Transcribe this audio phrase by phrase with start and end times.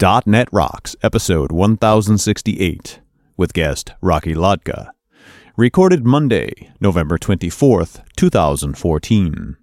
[0.00, 3.00] .NET Rocks, episode 1068,
[3.36, 4.90] with guest Rocky Lhotka.
[5.56, 9.56] Recorded Monday, November 24th, 2014.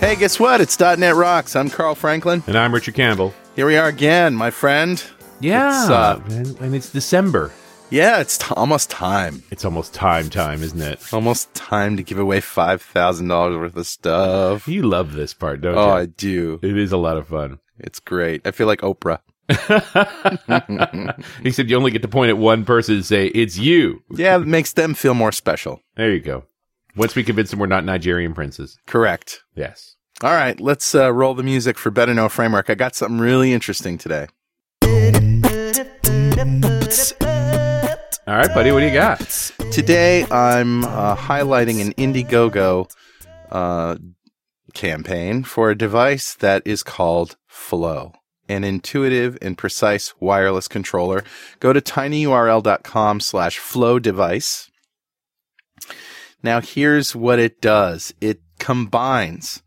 [0.00, 0.62] Hey, guess what?
[0.62, 1.54] It's .NET Rocks.
[1.56, 2.42] I'm Carl Franklin.
[2.46, 3.34] And I'm Richard Campbell.
[3.54, 5.04] Here we are again, my friend.
[5.42, 5.82] Yeah.
[5.82, 7.52] It's, uh, and, and it's December.
[7.90, 9.42] Yeah, it's t- almost time.
[9.50, 11.12] It's almost time time, isn't it?
[11.12, 14.66] Almost time to give away $5,000 worth of stuff.
[14.66, 15.80] You love this part, don't you?
[15.80, 15.90] Oh.
[15.90, 16.58] I do.
[16.62, 17.58] It is a lot of fun.
[17.78, 18.46] It's great.
[18.46, 19.18] I feel like Oprah.
[21.42, 24.02] he said you only get to point at one person and say, it's you.
[24.10, 25.82] Yeah, it makes them feel more special.
[25.96, 26.44] There you go.
[26.96, 28.78] Once we convince them we're not Nigerian princes.
[28.86, 29.42] Correct.
[29.54, 29.96] Yes.
[30.22, 32.70] All right, let's uh, roll the music for Better Know Framework.
[32.70, 34.28] I got something really interesting today.
[36.42, 36.48] All
[38.26, 39.20] right, buddy, what do you got?
[39.70, 42.90] Today, I'm uh, highlighting an Indiegogo
[43.52, 43.96] uh,
[44.74, 48.14] campaign for a device that is called Flow,
[48.48, 51.22] an intuitive and precise wireless controller.
[51.60, 54.68] Go to tinyurl.com slash flow device.
[56.42, 58.12] Now, here's what it does.
[58.20, 59.62] It combines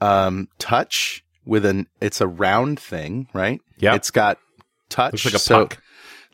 [0.00, 3.60] um, touch with an, it's a round thing, right?
[3.78, 3.96] Yeah.
[3.96, 4.38] It's got
[4.88, 5.12] touch.
[5.14, 5.82] Looks like a so- puck.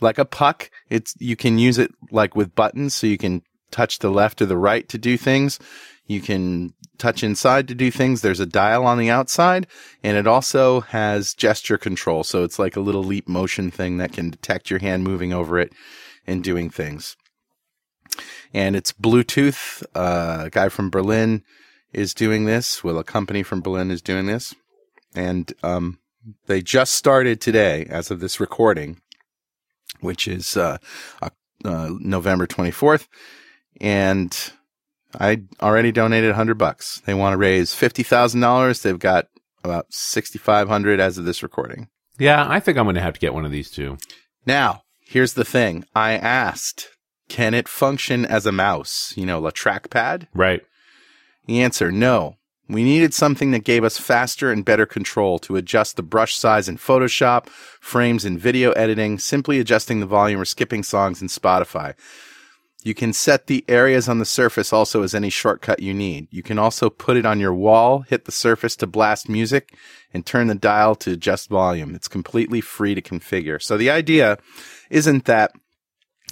[0.03, 0.70] Like a puck.
[0.91, 4.47] It's you can use it like with buttons, so you can touch the left or
[4.47, 5.58] the right to do things.
[6.06, 8.20] You can touch inside to do things.
[8.20, 9.67] There's a dial on the outside,
[10.03, 12.25] and it also has gesture control.
[12.25, 15.58] So it's like a little leap motion thing that can detect your hand moving over
[15.58, 15.73] it
[16.27, 17.17] and doing things.
[18.53, 19.83] And it's Bluetooth.
[19.95, 21.42] Uh, a guy from Berlin
[21.92, 22.84] is doing this.
[22.84, 24.55] Well, a company from Berlin is doing this,
[25.14, 25.98] and um,
[26.47, 29.00] they just started today, as of this recording
[30.00, 30.78] which is uh,
[31.20, 33.06] uh, November 24th.
[33.80, 34.36] And
[35.18, 37.02] I already donated 100 bucks.
[37.04, 38.83] They want to raise $50,000.
[38.83, 39.27] They've got
[39.64, 41.89] about 6,500 as of this recording.
[42.18, 43.98] Yeah, I think I'm going to have to get one of these too.
[44.46, 45.84] Now, here's the thing.
[45.94, 46.88] I asked,
[47.28, 49.12] can it function as a mouse?
[49.17, 50.28] You know, a trackpad?
[50.34, 50.62] Right.
[51.46, 52.36] The answer, no.
[52.68, 56.68] We needed something that gave us faster and better control to adjust the brush size
[56.68, 61.95] in Photoshop, frames in video editing, simply adjusting the volume or skipping songs in Spotify.
[62.84, 66.28] You can set the areas on the surface also as any shortcut you need.
[66.30, 69.74] You can also put it on your wall, hit the surface to blast music,
[70.12, 71.94] and turn the dial to adjust volume.
[71.94, 73.62] It's completely free to configure.
[73.62, 74.39] So the idea
[74.90, 75.52] isn't that,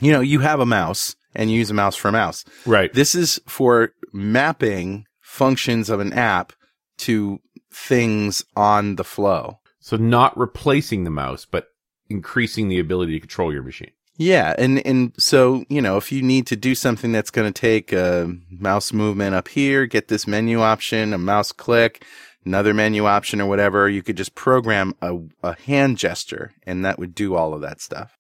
[0.01, 2.45] you know, you have a mouse and you use a mouse for a mouse.
[2.67, 2.93] Right.
[2.93, 6.53] This is for mapping functions of an app
[6.99, 7.41] to
[7.73, 9.59] things on the flow.
[9.79, 11.69] So not replacing the mouse, but
[12.09, 13.93] increasing the ability to control your machine.
[14.17, 17.59] Yeah, and and so you know if you need to do something that's going to
[17.59, 22.05] take a mouse movement up here, get this menu option, a mouse click,
[22.45, 26.99] another menu option or whatever, you could just program a, a hand gesture, and that
[26.99, 28.19] would do all of that stuff.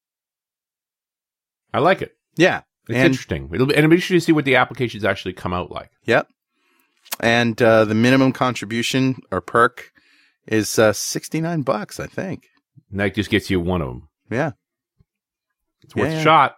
[1.74, 2.12] I like it.
[2.36, 3.50] Yeah, It's and interesting.
[3.52, 5.90] It'll be, and it'll be interesting to see what the applications actually come out like.
[6.06, 6.28] yep,
[7.18, 9.90] and uh, the minimum contribution or perk
[10.46, 12.46] is uh, sixty nine bucks, I think.
[12.90, 14.08] And that just gets you one of them.
[14.30, 14.52] Yeah.
[15.82, 16.56] It's worth Yeah, a shot.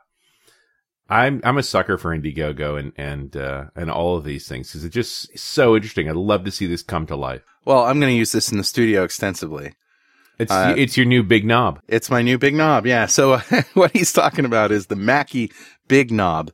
[1.09, 4.85] I'm I'm a sucker for Indiegogo and and uh, and all of these things because
[4.85, 6.09] it's just so interesting.
[6.09, 7.43] I'd love to see this come to life.
[7.65, 9.75] Well, I'm going to use this in the studio extensively.
[10.39, 11.81] It's Uh, it's your new big knob.
[11.87, 12.87] It's my new big knob.
[12.87, 13.07] Yeah.
[13.07, 13.39] So
[13.75, 15.53] what he's talking about is the Mackie
[15.87, 16.51] Big Knob.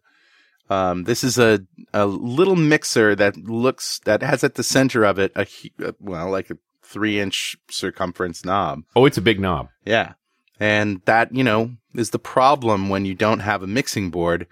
[0.70, 1.60] Um, this is a,
[1.94, 5.46] a little mixer that looks, that has at the center of it a,
[5.84, 8.82] uh, well, like a three inch circumference knob.
[8.94, 9.68] Oh, it's a big knob.
[9.84, 10.12] Yeah.
[10.60, 14.46] And that, you know, is the problem when you don't have a mixing board.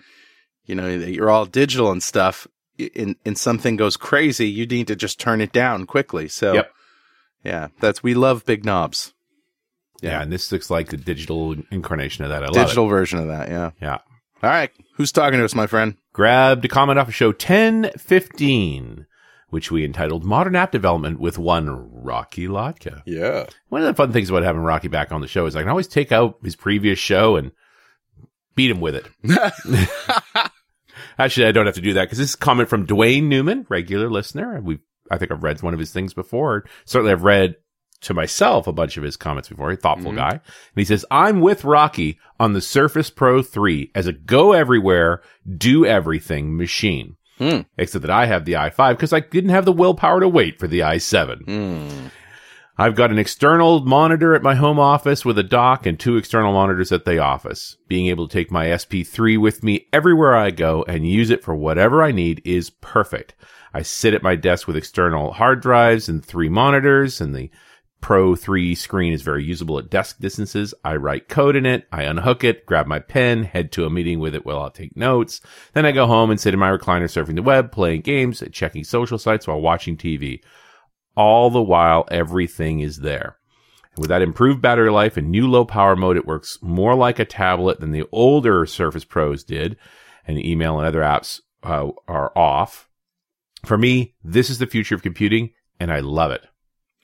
[0.65, 2.47] You know, you're all digital and stuff.
[2.95, 6.29] And, and something goes crazy, you need to just turn it down quickly.
[6.29, 6.73] So, Yep.
[7.45, 9.15] yeah, that's, we love big knobs.
[10.03, 10.11] Yeah.
[10.11, 10.23] Yeah.
[10.23, 12.43] and this looks like the digital incarnation of that.
[12.43, 13.49] I love Digital version of that.
[13.49, 13.71] Yeah.
[13.81, 13.99] Yeah.
[14.43, 14.71] All right.
[14.97, 15.97] Who's talking to us, my friend?
[16.17, 19.07] Grabbed a comment off of show 1015,
[19.51, 23.03] which we entitled Modern App Development with one Rocky Lhotka.
[23.05, 23.45] Yeah.
[23.69, 25.69] One of the fun things about having Rocky back on the show is I can
[25.69, 27.53] always take out his previous show and
[28.55, 29.07] beat him with it.
[31.19, 33.67] Actually, I don't have to do that because this is a comment from Dwayne Newman,
[33.69, 34.59] regular listener.
[34.63, 34.79] We,
[35.11, 36.65] I think I've read one of his things before.
[36.87, 37.57] Certainly, I've read
[38.03, 39.71] to myself a bunch of his comments before.
[39.71, 40.19] A thoughtful mm-hmm.
[40.19, 40.41] guy, and
[40.77, 45.23] he says, "I'm with Rocky on the Surface Pro 3 as a go everywhere,
[45.57, 47.61] do everything machine." Hmm.
[47.77, 50.67] Except that I have the i5 because I didn't have the willpower to wait for
[50.67, 51.45] the i7.
[51.45, 52.09] Hmm.
[52.79, 56.53] I've got an external monitor at my home office with a dock and two external
[56.53, 57.79] monitors at the office.
[57.89, 61.55] Being able to take my SP3 with me everywhere I go and use it for
[61.55, 63.35] whatever I need is perfect.
[63.73, 67.51] I sit at my desk with external hard drives and three monitors and the
[68.07, 70.73] Pro 3 screen is very usable at desk distances.
[70.85, 71.89] I write code in it.
[71.91, 74.97] I unhook it, grab my pen, head to a meeting with it while I'll take
[74.97, 75.41] notes.
[75.73, 78.85] Then I go home and sit in my recliner surfing the web, playing games, checking
[78.85, 80.41] social sites while watching TV
[81.17, 83.39] all the while everything is there.
[83.97, 87.25] With that improved battery life and new low power mode, it works more like a
[87.25, 89.77] tablet than the older Surface Pros did,
[90.29, 92.89] and email and other apps uh, are off.
[93.65, 96.47] For me, this is the future of computing, and I love it.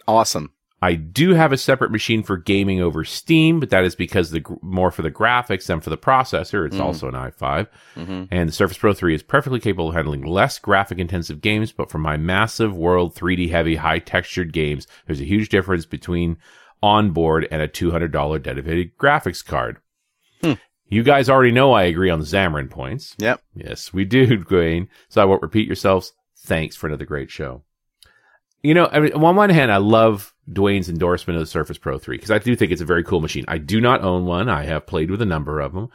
[0.07, 0.53] Awesome.
[0.83, 4.45] I do have a separate machine for gaming over Steam, but that is because the
[4.63, 6.67] more for the graphics than for the processor.
[6.67, 6.81] It's mm.
[6.81, 8.25] also an i5, mm-hmm.
[8.33, 11.71] and the Surface Pro 3 is perfectly capable of handling less graphic intensive games.
[11.71, 16.37] But for my massive world 3D heavy, high textured games, there's a huge difference between
[16.83, 19.77] onboard and a $200 dedicated graphics card.
[20.43, 20.55] Hmm.
[20.89, 23.15] You guys already know I agree on the Xamarin points.
[23.19, 23.41] Yep.
[23.55, 24.89] Yes, we do, Dwayne.
[25.09, 26.13] So I won't repeat yourselves.
[26.39, 27.63] Thanks for another great show.
[28.65, 31.99] You know, I mean, on one hand, I love Dwayne's endorsement of the Surface Pro
[31.99, 33.45] 3 because I do think it's a very cool machine.
[33.49, 34.49] I do not own one.
[34.49, 35.89] I have played with a number of them,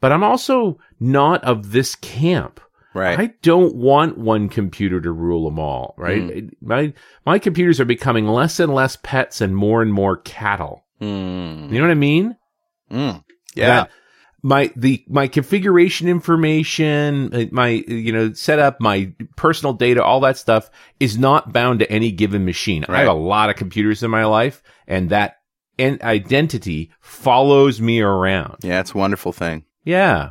[0.00, 2.60] but I'm also not of this camp.
[2.94, 3.18] Right.
[3.18, 6.22] I don't want one computer to rule them all, right?
[6.22, 6.50] Mm.
[6.60, 6.92] My
[7.24, 10.84] my computers are becoming less and less pets and more and more cattle.
[11.00, 11.70] Mm.
[11.70, 12.36] You know what I mean?
[12.90, 13.24] Mm.
[13.54, 13.66] Yeah.
[13.66, 13.90] That
[14.42, 20.36] my the my configuration information, uh, my you know setup, my personal data, all that
[20.36, 22.84] stuff is not bound to any given machine.
[22.88, 22.96] Right.
[22.96, 25.36] I have a lot of computers in my life, and that
[25.78, 28.56] and identity follows me around.
[28.62, 29.64] Yeah, it's a wonderful thing.
[29.84, 30.30] Yeah,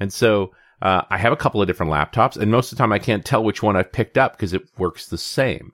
[0.00, 2.92] and so uh, I have a couple of different laptops, and most of the time
[2.92, 5.72] I can't tell which one I've picked up because it works the same.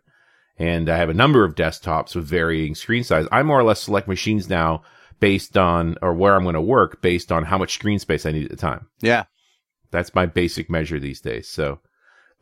[0.58, 3.28] And I have a number of desktops with varying screen size.
[3.30, 4.82] I more or less select machines now
[5.20, 8.32] based on, or where I'm going to work based on how much screen space I
[8.32, 8.86] need at the time.
[9.00, 9.24] Yeah.
[9.90, 11.48] That's my basic measure these days.
[11.48, 11.80] So,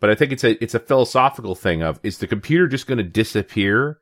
[0.00, 2.98] but I think it's a, it's a philosophical thing of, is the computer just going
[2.98, 3.98] to disappear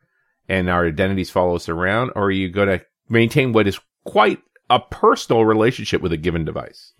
[0.48, 2.10] and our identities follow us around?
[2.16, 4.40] Or are you going to maintain what is quite
[4.70, 6.92] a personal relationship with a given device?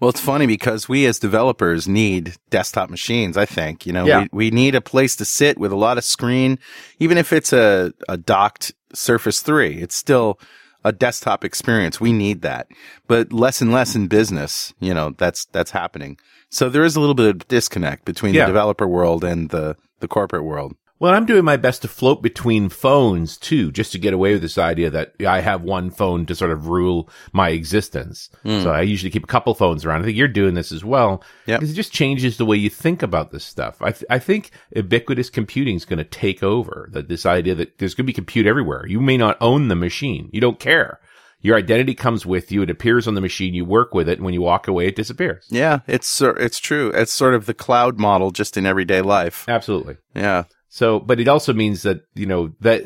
[0.00, 3.84] Well, it's funny because we as developers need desktop machines, I think.
[3.84, 4.20] You know, yeah.
[4.32, 6.58] we, we need a place to sit with a lot of screen.
[6.98, 10.40] Even if it's a, a docked Surface 3, it's still
[10.84, 12.00] a desktop experience.
[12.00, 12.68] We need that,
[13.06, 16.18] but less and less in business, you know, that's, that's happening.
[16.50, 18.44] So there is a little bit of disconnect between yeah.
[18.44, 20.76] the developer world and the, the corporate world.
[21.00, 24.42] Well, I'm doing my best to float between phones too, just to get away with
[24.42, 28.30] this idea that I have one phone to sort of rule my existence.
[28.44, 28.64] Mm.
[28.64, 30.02] So I usually keep a couple phones around.
[30.02, 31.22] I think you're doing this as well.
[31.46, 31.58] Yeah.
[31.58, 33.80] Because it just changes the way you think about this stuff.
[33.80, 37.78] I, th- I think ubiquitous computing is going to take over that this idea that
[37.78, 38.84] there's going to be compute everywhere.
[38.86, 40.30] You may not own the machine.
[40.32, 41.00] You don't care.
[41.40, 42.62] Your identity comes with you.
[42.62, 43.54] It appears on the machine.
[43.54, 44.18] You work with it.
[44.18, 45.46] And when you walk away, it disappears.
[45.48, 46.90] Yeah, it's, it's true.
[46.90, 49.44] It's sort of the cloud model just in everyday life.
[49.48, 49.98] Absolutely.
[50.16, 50.44] Yeah.
[50.68, 52.84] So, but it also means that, you know, that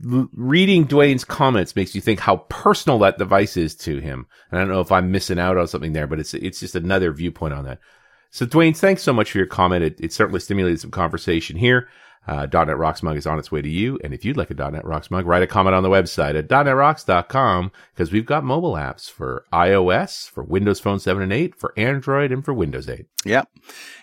[0.00, 4.26] reading Dwayne's comments makes you think how personal that device is to him.
[4.50, 6.74] And I don't know if I'm missing out on something there, but it's, it's just
[6.74, 7.78] another viewpoint on that.
[8.30, 9.84] So Dwayne, thanks so much for your comment.
[9.84, 11.88] It, it certainly stimulated some conversation here.
[12.26, 13.98] Uh, .NET Rocks mug is on its way to you.
[14.04, 16.48] And if you'd like a .NET Rocks mug, write a comment on the website at
[16.48, 21.72] .NETRocks.com because we've got mobile apps for iOS, for Windows Phone 7 and 8, for
[21.76, 23.06] Android, and for Windows 8.
[23.24, 23.48] Yep.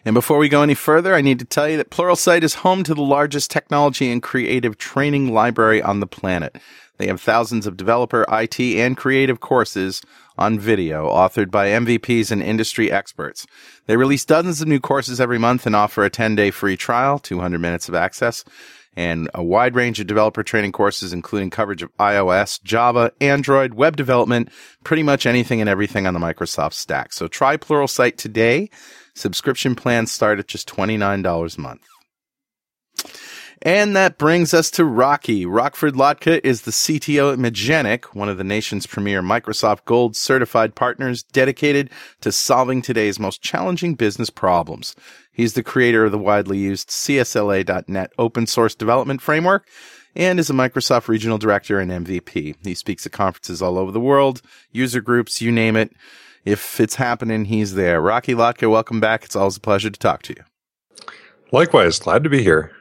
[0.03, 2.84] And before we go any further, I need to tell you that Pluralsight is home
[2.84, 6.58] to the largest technology and creative training library on the planet.
[7.00, 10.01] They have thousands of developer, IT, and creative courses
[10.38, 13.48] on video authored by MVPs and industry experts.
[13.88, 17.18] They release dozens of new courses every month and offer a 10 day free trial,
[17.18, 18.44] 200 minutes of access,
[18.98, 23.96] and a wide range of developer training courses, including coverage of iOS, Java, Android, web
[23.96, 24.50] development,
[24.84, 27.13] pretty much anything and everything on the Microsoft stack.
[27.13, 28.70] So try Pluralsight today.
[29.15, 31.88] Subscription plans start at just $29 a month.
[33.62, 35.46] And that brings us to Rocky.
[35.46, 40.75] Rockford Lhotka is the CTO at Magenic, one of the nation's premier Microsoft Gold certified
[40.75, 41.89] partners dedicated
[42.22, 44.96] to solving today's most challenging business problems.
[45.34, 49.68] He's the creator of the widely used CSLA.NET open source development framework
[50.16, 52.56] and is a Microsoft regional director and MVP.
[52.63, 55.92] He speaks at conferences all over the world, user groups, you name it.
[56.46, 58.00] If it's happening, he's there.
[58.00, 59.25] Rocky Lhotka, welcome back.
[59.25, 60.44] It's always a pleasure to talk to you.
[61.51, 62.72] Likewise, glad to be here.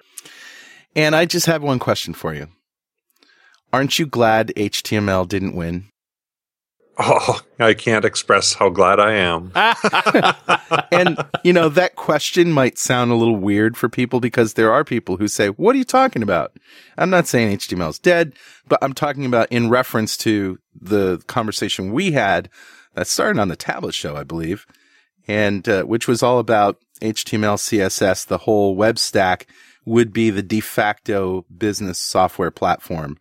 [0.99, 2.49] And I just have one question for you.
[3.73, 5.85] Aren't you glad HTML didn't win?
[6.99, 9.53] Oh, I can't express how glad I am.
[10.91, 14.83] and you know that question might sound a little weird for people because there are
[14.83, 16.57] people who say, "What are you talking about?"
[16.97, 18.33] I'm not saying HTML is dead,
[18.67, 22.51] but I'm talking about in reference to the conversation we had
[22.95, 24.67] that started on the tablet show, I believe,
[25.29, 29.47] and uh, which was all about HTML, CSS, the whole web stack
[29.89, 33.17] would be the de facto business software platform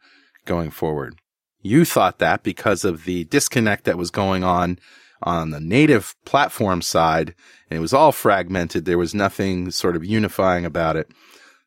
[0.45, 1.15] going forward.
[1.61, 4.79] You thought that because of the disconnect that was going on
[5.23, 7.33] on the native platform side,
[7.69, 8.85] and it was all fragmented.
[8.85, 11.09] There was nothing sort of unifying about it,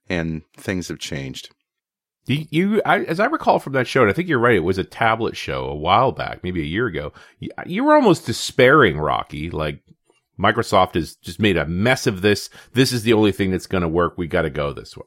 [0.09, 1.51] and things have changed.
[2.27, 4.55] You, you I, as I recall from that show, and I think you're right.
[4.55, 7.13] It was a tablet show a while back, maybe a year ago.
[7.39, 9.51] You, you were almost despairing, Rocky.
[9.51, 9.81] Like
[10.41, 12.49] Microsoft has just made a mess of this.
[12.73, 14.17] This is the only thing that's going to work.
[14.17, 15.05] We got to go this way.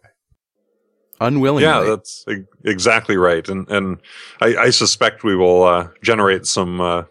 [1.22, 1.64] Unwillingly.
[1.64, 3.48] Yeah, that's e- exactly right.
[3.48, 3.98] And and
[4.42, 7.04] I, I suspect we will uh, generate some uh,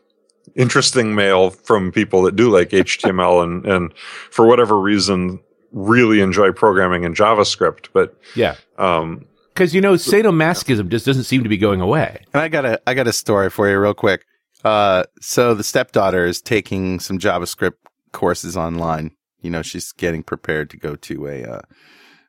[0.54, 3.94] interesting mail from people that do like HTML and and
[4.30, 5.40] for whatever reason
[5.72, 7.88] really enjoy programming in JavaScript.
[7.94, 8.56] But Yeah.
[8.76, 9.24] um,
[9.54, 12.22] Because, you know, sadomasochism just doesn't seem to be going away.
[12.34, 14.26] And I got a I got a story for you real quick.
[14.64, 17.72] Uh, so the stepdaughter is taking some JavaScript
[18.12, 19.12] courses online.
[19.40, 21.60] You know, she's getting prepared to go to a uh,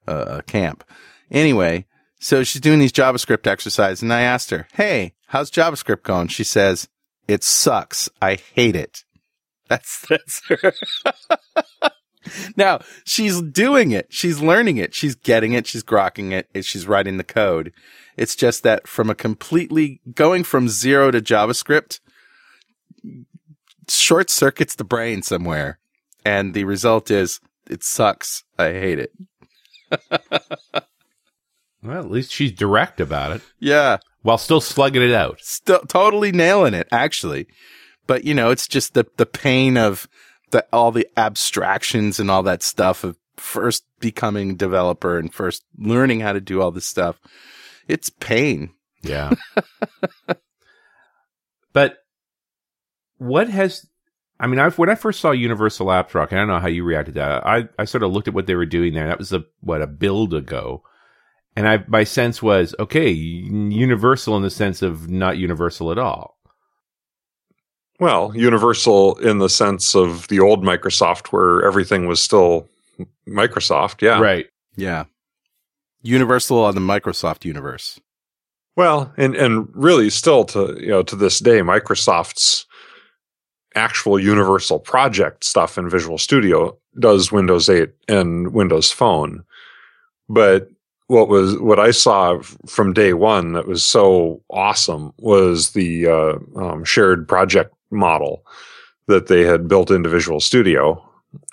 [0.08, 0.84] a, camp.
[1.32, 1.86] Anyway,
[2.20, 6.44] so she's doing these JavaScript exercises, and I asked her, "Hey, how's JavaScript going?" She
[6.44, 6.88] says,
[7.28, 8.10] "It sucks.
[8.22, 9.04] I hate it."
[9.70, 10.74] That's that's her.
[12.58, 14.08] now she's doing it.
[14.10, 14.94] She's learning it.
[14.94, 15.66] She's getting it.
[15.66, 16.66] She's grokking it.
[16.66, 17.72] She's writing the code.
[18.18, 22.02] It's just that from a completely going from zero to JavaScript
[23.90, 25.80] short circuits the brain somewhere.
[26.26, 28.44] And the result is it sucks.
[28.58, 29.12] I hate it.
[31.86, 33.98] Well, at least she's direct about it Yeah.
[34.22, 35.40] while still slugging it out.
[35.42, 37.46] Still totally nailing it, actually.
[38.08, 40.08] But you know, it's just the, the pain of
[40.52, 45.66] the, all the abstractions and all that stuff of first becoming a developer and first
[45.78, 47.20] learning how to do all this stuff.
[47.90, 48.70] It's pain.
[49.02, 49.32] Yeah.
[51.74, 51.98] but
[53.24, 53.88] what has
[54.40, 56.84] I mean, I've, when I first saw Universal Apps Rock, I don't know how you
[56.84, 57.46] reacted to that.
[57.46, 59.08] I, I sort of looked at what they were doing there.
[59.08, 60.84] That was a what a build ago,
[61.56, 66.38] and I my sense was okay, Universal in the sense of not Universal at all.
[68.00, 72.68] well, universal in the sense of the old Microsoft, where everything was still
[73.28, 74.02] Microsoft.
[74.02, 74.48] Yeah, Right.
[74.76, 75.06] Yeah.
[76.02, 78.00] Universal on the Microsoft universe.
[78.76, 82.66] Well, and and really still to you know to this day, Microsoft's
[83.76, 89.44] actual universal project stuff in Visual Studio does Windows 8 and Windows Phone.
[90.30, 90.70] But
[91.08, 96.36] what was what I saw from day one that was so awesome was the uh,
[96.56, 98.46] um, shared project model
[99.08, 101.04] that they had built into Visual Studio,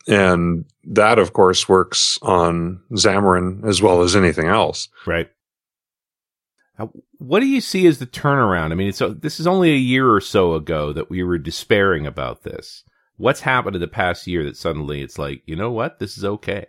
[0.06, 4.88] and that of course works on Xamarin as well as anything else.
[5.04, 5.30] Right.
[6.80, 8.72] Now, what do you see as the turnaround?
[8.72, 12.06] I mean, so this is only a year or so ago that we were despairing
[12.06, 12.84] about this.
[13.18, 15.98] What's happened in the past year that suddenly it's like, you know what?
[15.98, 16.66] This is okay.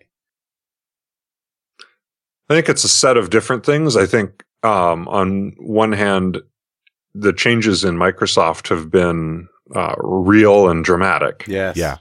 [2.50, 3.96] I think it's a set of different things.
[3.96, 6.42] I think um, on one hand,
[7.16, 11.46] the changes in Microsoft have been uh, real and dramatic.
[11.48, 11.78] Yes.
[11.78, 12.00] Yeah.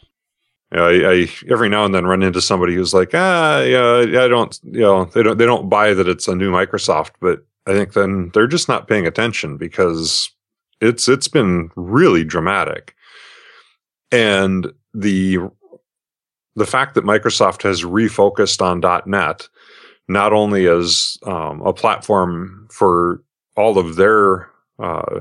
[0.73, 4.27] You I, I every now and then run into somebody who's like, ah, yeah, I
[4.27, 7.73] don't, you know, they don't, they don't buy that it's a new Microsoft, but I
[7.73, 10.31] think then they're just not paying attention because
[10.81, 12.95] it's it's been really dramatic,
[14.11, 15.39] and the
[16.57, 19.49] the fact that Microsoft has refocused on .NET
[20.09, 23.23] not only as um, a platform for
[23.57, 24.51] all of their
[24.81, 25.21] uh,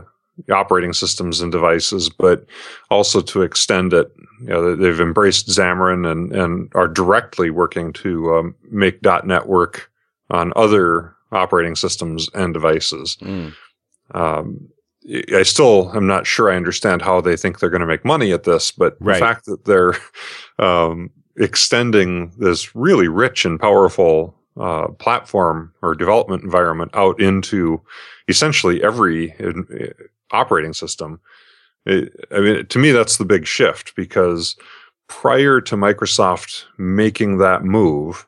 [0.51, 2.45] operating systems and devices, but
[2.89, 4.11] also to extend it.
[4.41, 9.91] You know, they've embraced Xamarin and, and are directly working to um, make .NET work
[10.31, 13.17] on other operating systems and devices.
[13.21, 13.53] Mm.
[14.13, 14.69] Um,
[15.33, 18.31] I still am not sure I understand how they think they're going to make money
[18.31, 19.15] at this, but Right.
[19.15, 19.95] the fact that they're
[20.59, 27.81] um, extending this really rich and powerful uh, platform or development environment out into
[28.27, 29.53] essentially every uh,
[30.31, 31.19] operating system.
[31.85, 34.57] It, I mean, to me, that's the big shift because
[35.07, 38.27] prior to Microsoft making that move,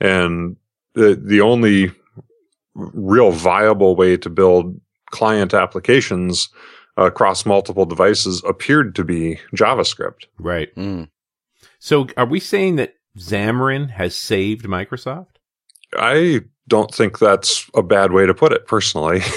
[0.00, 0.56] and
[0.94, 1.92] the the only
[2.94, 6.48] real viable way to build client applications
[6.96, 10.24] across multiple devices appeared to be JavaScript.
[10.38, 10.74] Right.
[10.74, 11.08] Mm.
[11.78, 15.26] So are we saying that Xamarin has saved Microsoft?
[15.96, 19.22] I don't think that's a bad way to put it, personally.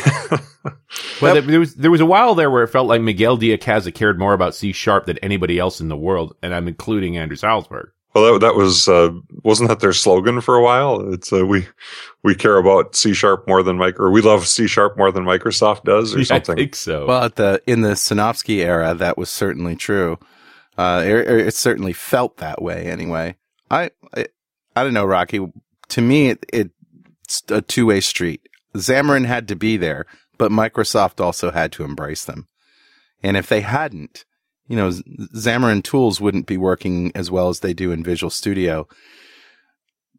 [1.22, 3.94] Well, there was there was a while there where it felt like Miguel de Icaza
[3.94, 7.42] cared more about C sharp than anybody else in the world, and I'm including Anders
[7.42, 7.88] Hejlsberg.
[8.14, 9.12] Well, that, that was uh,
[9.44, 11.14] wasn't that their slogan for a while?
[11.14, 11.68] It's uh, we
[12.24, 15.24] we care about C sharp more than Micro, or we love C sharp more than
[15.24, 16.54] Microsoft does, or I something.
[16.54, 17.08] I think so.
[17.08, 20.20] Well, at the in the Sinofsky era, that was certainly true.
[20.78, 22.86] Uh, it, it certainly felt that way.
[22.86, 23.36] Anyway,
[23.70, 24.28] I, I
[24.76, 25.40] I don't know, Rocky.
[25.90, 28.48] To me, it, it's a two way street.
[28.76, 30.06] Xamarin had to be there,
[30.38, 32.48] but Microsoft also had to embrace them.
[33.22, 34.26] And if they hadn't,
[34.68, 38.88] you know, Xamarin tools wouldn't be working as well as they do in Visual Studio.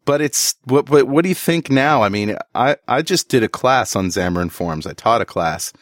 [0.05, 2.03] But it's what, what, what do you think now?
[2.03, 4.85] I mean, I, I just did a class on Xamarin Forms.
[4.85, 5.73] I taught a class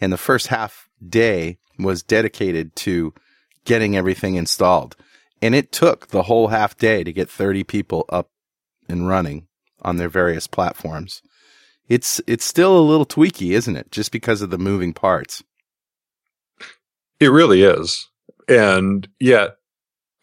[0.00, 3.12] and the first half day was dedicated to
[3.64, 4.96] getting everything installed.
[5.42, 8.30] And it took the whole half day to get 30 people up
[8.88, 9.48] and running
[9.82, 11.20] on their various platforms.
[11.88, 13.90] It's, it's still a little tweaky, isn't it?
[13.90, 15.42] Just because of the moving parts.
[17.20, 18.08] It really is.
[18.48, 19.56] And yet,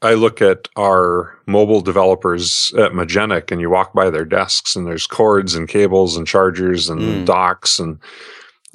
[0.04, 4.88] I look at our mobile developers at Magenic and you walk by their desks and
[4.88, 7.26] there's cords and cables and chargers and Mm.
[7.26, 7.80] docks.
[7.80, 8.00] And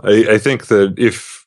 [0.05, 1.45] I, I think that if,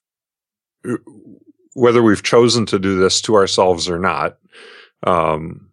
[1.75, 4.37] whether we've chosen to do this to ourselves or not,
[5.07, 5.68] um,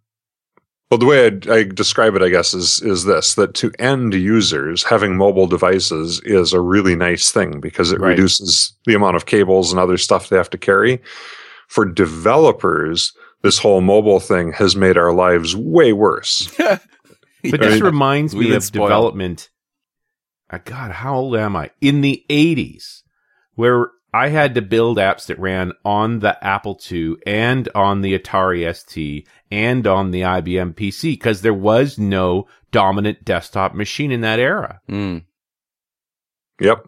[0.91, 4.15] well, the way I, I describe it, I guess, is is this: that to end
[4.15, 8.11] users, having mobile devices is a really nice thing because it Right.
[8.11, 11.01] reduces the amount of cables and other stuff they have to carry.
[11.69, 13.13] For developers,
[13.43, 16.51] this whole mobile thing has made our lives way worse.
[17.49, 18.89] But I this mean, reminds me of spoiled.
[18.89, 19.51] development.
[20.51, 21.71] Uh, God, how old am I?
[21.81, 23.03] In the 80s,
[23.55, 28.19] where I had to build apps that ran on the Apple II and on the
[28.19, 34.23] Atari ST and on the IBM PC because there was no dominant desktop machine in
[34.23, 34.81] that era.
[34.89, 35.25] Mm.
[36.61, 36.87] Yep.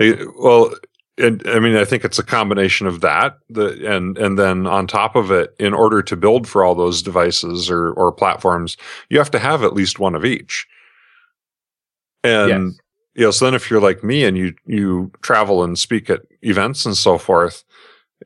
[0.00, 0.74] Eh, Well,
[1.18, 4.88] and I mean, I think it's a combination of that, the and and then on
[4.88, 8.76] top of it, in order to build for all those devices or or platforms,
[9.08, 10.66] you have to have at least one of each.
[12.24, 12.79] And Yes.
[13.14, 16.22] You know, so then if you're like me and you you travel and speak at
[16.42, 17.64] events and so forth,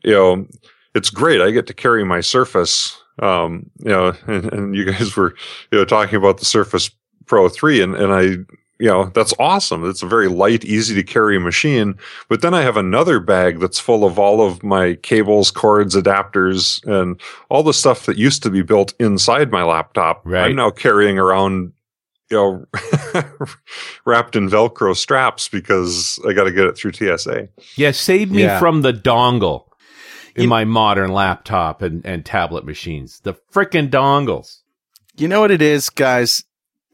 [0.03, 0.47] you know,
[0.95, 1.41] it's great.
[1.41, 3.01] I get to carry my Surface.
[3.21, 5.35] Um, you know, and, and you guys were
[5.71, 6.91] you know talking about the Surface
[7.27, 9.89] Pro three, and and I you know, that's awesome.
[9.89, 11.95] It's a very light, easy to carry machine.
[12.29, 16.85] But then I have another bag that's full of all of my cables, cords, adapters,
[16.85, 20.23] and all the stuff that used to be built inside my laptop.
[20.25, 20.47] Right.
[20.47, 21.73] I'm now carrying around,
[22.31, 22.65] you know,
[24.05, 27.49] wrapped in Velcro straps because I got to get it through TSA.
[27.77, 28.59] Yeah, save me Yeah.
[28.59, 29.67] from the dongle
[30.35, 33.21] in You- my modern laptop and, and tablet machines.
[33.23, 34.61] The frickin' dongles.
[35.17, 36.45] You know what it is, guys?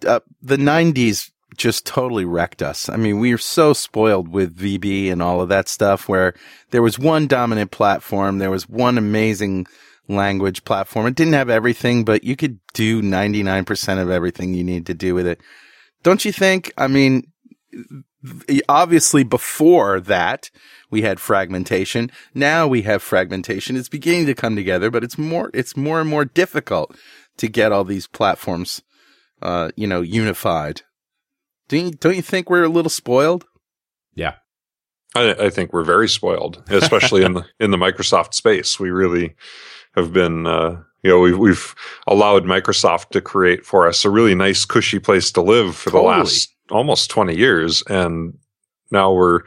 [0.07, 2.89] Uh, the 90s just totally wrecked us.
[2.89, 6.35] I mean, we were so spoiled with VB and all of that stuff where
[6.71, 8.39] there was one dominant platform.
[8.39, 9.67] There was one amazing
[10.15, 11.07] language platform.
[11.07, 15.15] It didn't have everything, but you could do 99% of everything you need to do
[15.15, 15.41] with it.
[16.03, 16.73] Don't you think?
[16.77, 17.25] I mean,
[18.69, 20.51] obviously before that,
[20.91, 22.11] we had fragmentation.
[22.35, 23.77] Now we have fragmentation.
[23.77, 26.97] It's beginning to come together, but it's more, it's more and more difficult
[27.37, 28.83] to get all these platforms,
[29.43, 30.83] uh, you know, unified.
[31.69, 33.47] Don't you, don't you think we're a little spoiled?
[34.15, 34.35] Yeah.
[35.15, 38.79] I, I think we're very spoiled, especially in the in the Microsoft space.
[38.79, 39.35] We really
[39.95, 41.75] have been, uh, you know, we've we've
[42.07, 46.03] allowed Microsoft to create for us a really nice, cushy place to live for Totally.
[46.03, 48.37] the last almost twenty years, and
[48.91, 49.43] now we're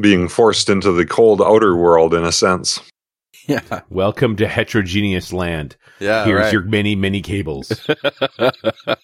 [0.00, 2.80] being forced into the cold outer world in a sense.
[3.46, 3.80] Yeah.
[3.90, 5.76] Welcome to heterogeneous land.
[5.98, 6.24] Yeah.
[6.24, 6.52] Here's right.
[6.52, 7.68] your many, many cables.
[8.38, 8.98] but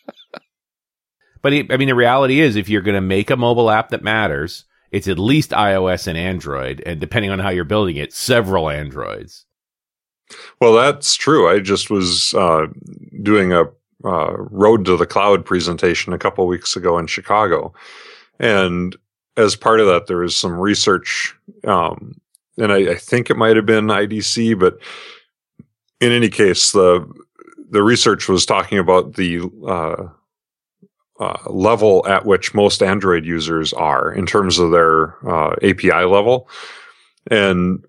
[1.52, 4.02] it, I mean, the reality is, if you're going to make a mobile app that
[4.02, 8.70] matters, it's at least iOS and Android, and depending on how you're building it, several
[8.70, 9.44] Androids.
[10.60, 11.48] Well, that's true.
[11.48, 12.66] I just was uh,
[13.22, 13.64] doing a
[14.04, 17.72] uh, Road to the Cloud presentation a couple weeks ago in Chicago,
[18.38, 18.96] and
[19.36, 22.20] as part of that, there was some research, um,
[22.58, 24.78] and I, I think it might have been IDC, but
[26.00, 27.08] in any case, the
[27.70, 30.08] the research was talking about the uh,
[31.20, 36.48] uh, level at which most Android users are in terms of their uh, API level,
[37.30, 37.84] and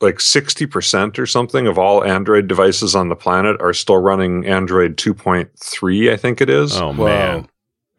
[0.00, 4.96] like 60% or something of all Android devices on the planet are still running Android
[4.96, 6.76] 2.3, I think it is.
[6.76, 7.06] Oh Whoa.
[7.06, 7.48] man,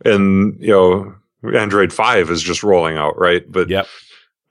[0.05, 1.15] And, you know,
[1.57, 3.43] Android 5 is just rolling out, right?
[3.51, 3.87] But yep.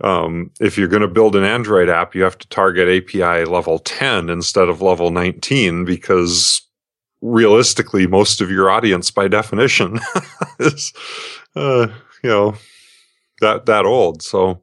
[0.02, 3.78] um, if you're going to build an Android app, you have to target API level
[3.78, 6.62] 10 instead of level 19 because
[7.20, 10.00] realistically, most of your audience, by definition,
[10.58, 10.92] is
[11.54, 11.88] uh,
[12.22, 12.54] you know
[13.40, 14.22] that that old.
[14.22, 14.62] So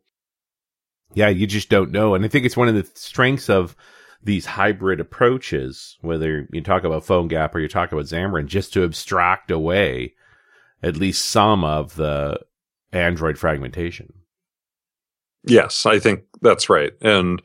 [1.13, 2.15] yeah, you just don't know.
[2.15, 3.76] And I think it's one of the strengths of
[4.23, 8.84] these hybrid approaches, whether you talk about PhoneGap or you talk about Xamarin, just to
[8.84, 10.13] abstract away
[10.82, 12.39] at least some of the
[12.91, 14.13] Android fragmentation.
[15.45, 16.93] Yes, I think that's right.
[17.02, 17.41] And,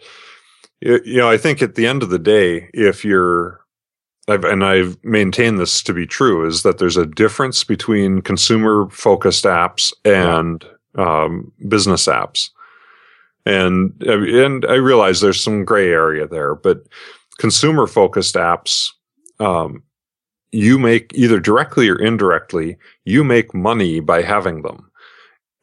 [0.80, 3.60] you know, I think at the end of the day, if you're,
[4.28, 8.88] I've, and I've maintained this to be true, is that there's a difference between consumer
[8.90, 12.50] focused apps and um, business apps.
[13.48, 16.82] And, and I realize there's some gray area there, but
[17.38, 18.90] consumer focused apps,
[19.40, 19.82] um,
[20.52, 24.90] you make either directly or indirectly, you make money by having them.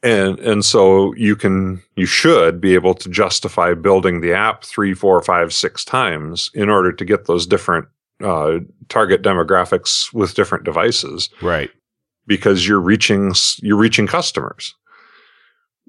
[0.01, 4.95] And, and so you can, you should be able to justify building the app three,
[4.95, 7.87] four, five, six times in order to get those different,
[8.23, 11.29] uh, target demographics with different devices.
[11.39, 11.69] Right.
[12.25, 14.73] Because you're reaching, you're reaching customers.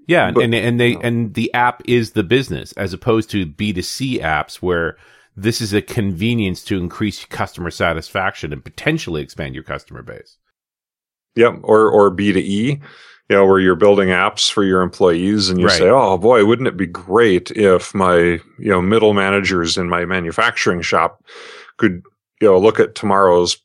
[0.07, 0.31] Yeah.
[0.31, 4.57] But, and, and they, and the app is the business as opposed to B2C apps
[4.57, 4.97] where,
[5.39, 10.39] this is a convenience to increase customer satisfaction and potentially expand your customer base.
[11.35, 11.59] Yep.
[11.63, 12.81] Or, or B to E,
[13.29, 15.77] you know, where you're building apps for your employees and you Right.
[15.77, 20.07] say, oh boy, wouldn't it be great if my, you know, middle managers in my
[20.07, 21.23] manufacturing shop
[21.77, 22.03] could,
[22.41, 23.59] you know, look at tomorrow's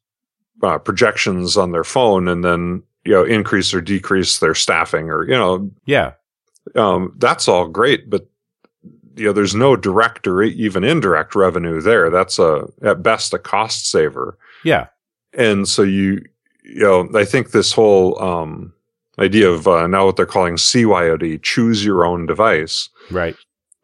[0.64, 5.24] uh, projections on their phone and then, you know, increase or decrease their staffing or,
[5.24, 6.16] you know, Yeah.
[6.76, 8.28] Um, that's all great, but
[9.16, 12.10] you know, there's no direct or even indirect revenue there.
[12.10, 14.38] That's a at best a cost saver.
[14.64, 14.88] Yeah.
[15.34, 16.24] And so you,
[16.64, 18.74] you know, I think this whole um,
[19.20, 23.36] idea of uh, now what they're calling CYOD, choose your own device, Right.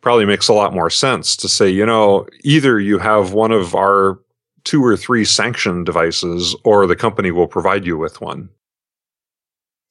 [0.01, 3.75] probably makes a lot more sense to say, you know, either you have one of
[3.75, 4.19] our
[4.63, 8.49] two or three sanctioned devices, or the company will provide you with one.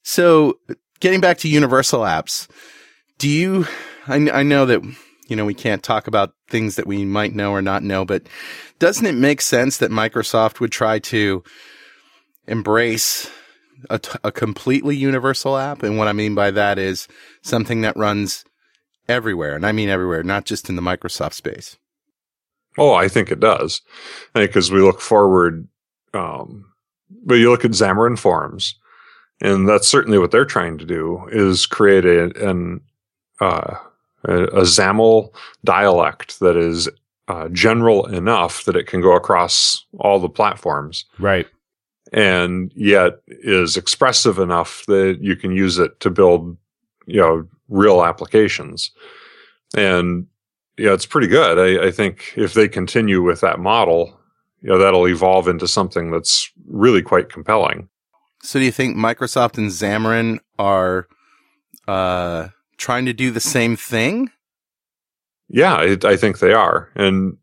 [0.03, 0.59] So,
[0.99, 2.47] getting back to universal apps,
[3.17, 3.65] do you?
[4.07, 4.83] I, I know that
[5.27, 8.23] you know we can't talk about things that we might know or not know, but
[8.79, 11.43] doesn't it make sense that Microsoft would try to
[12.47, 13.29] embrace
[13.89, 15.83] a, t- a completely universal app?
[15.83, 17.07] And what I mean by that is
[17.41, 18.45] something that runs
[19.09, 21.77] everywhere, and I mean everywhere, not just in the Microsoft space.
[22.77, 23.81] Oh, I think it does.
[24.35, 25.67] I think because we look forward,
[26.13, 26.65] um,
[27.25, 28.75] but you look at Xamarin Forms,
[29.41, 32.81] and that's certainly what they're trying to do is create a, an,
[33.41, 33.75] uh,
[34.23, 35.29] a, a XAML
[35.63, 36.89] dialect that is
[37.27, 41.45] uh, general enough that it can go across all the platforms Right.
[42.13, 46.55] and yet is expressive enough that you can use it to build,
[47.05, 48.91] you know, real applications.
[49.75, 50.25] And
[50.77, 51.59] yeah, it's pretty good.
[51.59, 54.17] I, I think if they continue with that model,
[54.61, 57.89] you know, that'll evolve into something that's really quite compelling.
[58.43, 61.07] So, do you think Microsoft and Xamarin are
[61.87, 64.31] uh, trying to do the same thing?
[65.49, 66.89] Yeah, it, I think they are.
[66.95, 67.37] And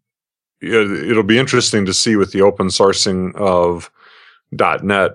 [0.60, 3.90] it, it'll be interesting to see with the open sourcing of
[4.52, 5.12] .NET,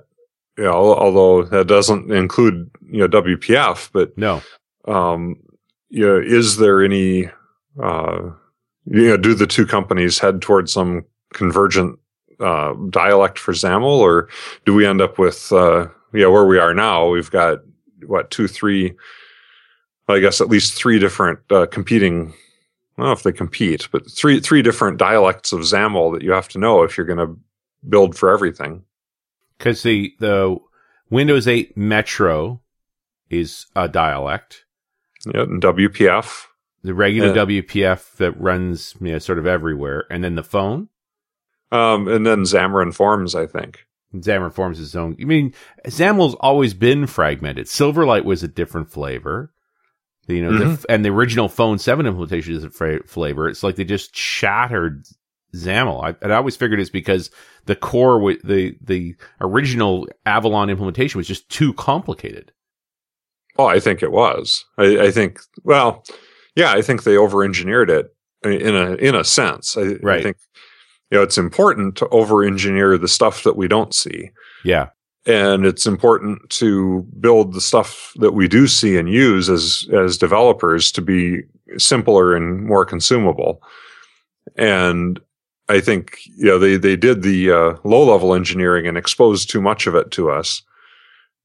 [0.58, 4.42] you know, although that doesn't include, you know, WPF, but No.
[4.88, 5.38] um,
[5.90, 7.30] you know, is there any,
[7.82, 8.32] uh,
[8.86, 11.98] you know, do the two companies head towards some convergent
[12.40, 14.30] uh, dialect for XAML, or
[14.66, 17.08] do we end up with, uh, yeah, where we are now?
[17.10, 17.60] We've got
[18.06, 18.94] what two, three,
[20.10, 22.34] I guess at least three different uh, competing.
[22.98, 26.32] I don't know if they compete, but three three different dialects of XAML that you
[26.32, 27.40] have to know if you're going to
[27.88, 28.84] build for everything.
[29.58, 30.58] Because the, the
[31.10, 32.62] Windows 8 Metro
[33.30, 34.66] is a dialect.
[35.26, 36.46] Yeah, and WPF.
[36.84, 37.34] The regular.
[37.34, 40.06] WPF that runs you know, sort of everywhere.
[40.10, 40.88] And then the phone.
[41.72, 43.86] Um, and then Xamarin Forms, I think.
[44.16, 45.18] Xamarin Forms is its own.
[45.22, 45.54] I mean,
[45.86, 47.68] XAML's always been fragmented.
[47.68, 49.52] Silverlight was a different flavor.
[50.36, 50.84] You know, the, mm-hmm.
[50.90, 53.50] and the original Phone 7 implementation is a fra- flavor.
[53.50, 55.06] It's like they just shattered
[55.56, 56.04] XAML.
[56.04, 57.32] I, and I always figured it's because
[57.66, 62.52] the core, w- the, the original Avalon implementation was just too complicated.
[63.58, 64.64] Oh, I think it was.
[64.78, 65.42] I, I think.
[65.64, 66.04] Well,
[66.56, 68.14] yeah, I think they over-engineered it
[68.44, 69.76] in a in a sense.
[69.78, 70.38] I, I think
[71.12, 74.32] you know it's important to over-engineer the stuff that we don't see,
[74.64, 74.90] Yeah.
[75.30, 80.18] And it's important to build the stuff that we do see and use as as
[80.18, 81.44] developers to be
[81.78, 83.62] simpler and more consumable.
[84.56, 85.20] And
[85.70, 89.86] I think you know they they did the uh, low-level engineering and exposed too much
[89.86, 90.64] of it to us,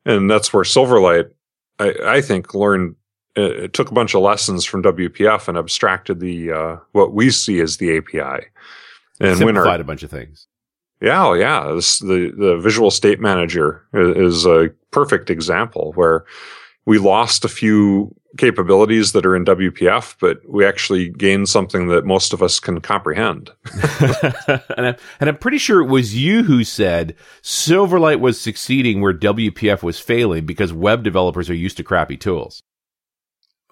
[0.07, 1.31] and that's where Silverlight
[1.79, 2.97] I, I think learned
[3.37, 7.31] uh, it took a bunch of lessons from WPF and abstracted the uh, what we
[7.31, 8.47] see as the API.
[9.21, 10.47] And Simplified our a bunch of things.
[11.05, 11.73] Yeah, oh, yeah.
[11.75, 16.25] This, the the Visual State Manager is, is a perfect example where
[16.87, 22.05] we lost a few capabilities that are in WPF, but we actually gained something that
[22.05, 23.51] most of us can comprehend.
[24.01, 29.15] and, I'm, and I'm pretty sure it was you who said Silverlight was succeeding where
[29.15, 32.61] WPF was failing because web developers are used to crappy tools.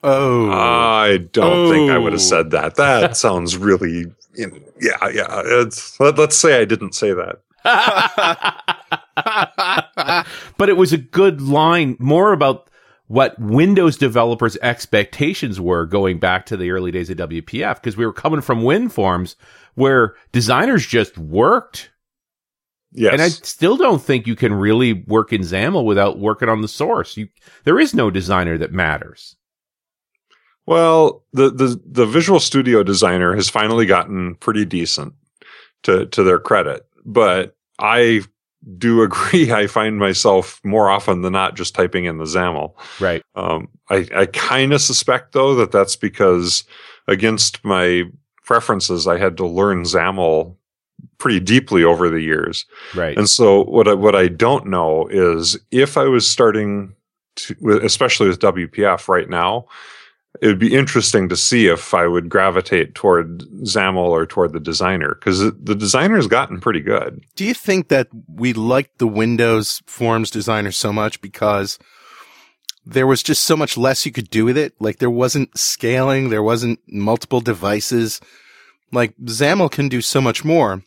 [0.05, 2.25] Oh, I don't think I would have Oh.
[2.25, 2.75] said that.
[2.77, 5.43] That sounds really, you know, yeah, yeah.
[5.45, 7.41] It's, let, let's say I didn't say that.
[10.57, 12.69] but it was a good line, more about
[13.07, 18.07] what Windows developers' expectations were going back to the early days of WPF, because we
[18.07, 19.37] were coming from WinForms
[19.75, 21.91] where designers just worked.
[22.93, 23.13] Yes.
[23.13, 26.69] And I still don't think you can really work in XAML without working on the
[26.69, 27.17] source.
[27.17, 27.29] You,
[27.65, 29.37] there is no designer that matters.
[30.67, 35.15] Well, the, the the Visual Studio designer has finally gotten pretty decent
[35.83, 38.23] to to their credit, but I
[38.79, 39.53] do agree.
[39.53, 42.75] I find myself more often than not just typing in the XAML.
[43.01, 43.23] Right.
[43.35, 46.65] Um, I I kind of suspect though that that's because
[47.09, 48.05] against my
[48.45, 50.57] preferences, I had to learn XAML
[51.19, 52.67] pretty deeply over the years.
[52.95, 53.17] Right.
[53.17, 56.95] And so what I, what I don't know is if I was starting
[57.37, 59.67] to, especially with WPF right now,
[60.41, 64.61] it would be interesting to see if I would gravitate toward XAML or toward the
[64.61, 67.23] designer because the designer's gotten pretty good.
[67.37, 71.79] do you think that we liked the Windows Forms designer so much because
[72.85, 74.75] there was just so much less you could do with it?
[74.81, 78.21] Like there wasn't scaling, there wasn't multiple devices.
[78.91, 80.83] Like XAML can do so much more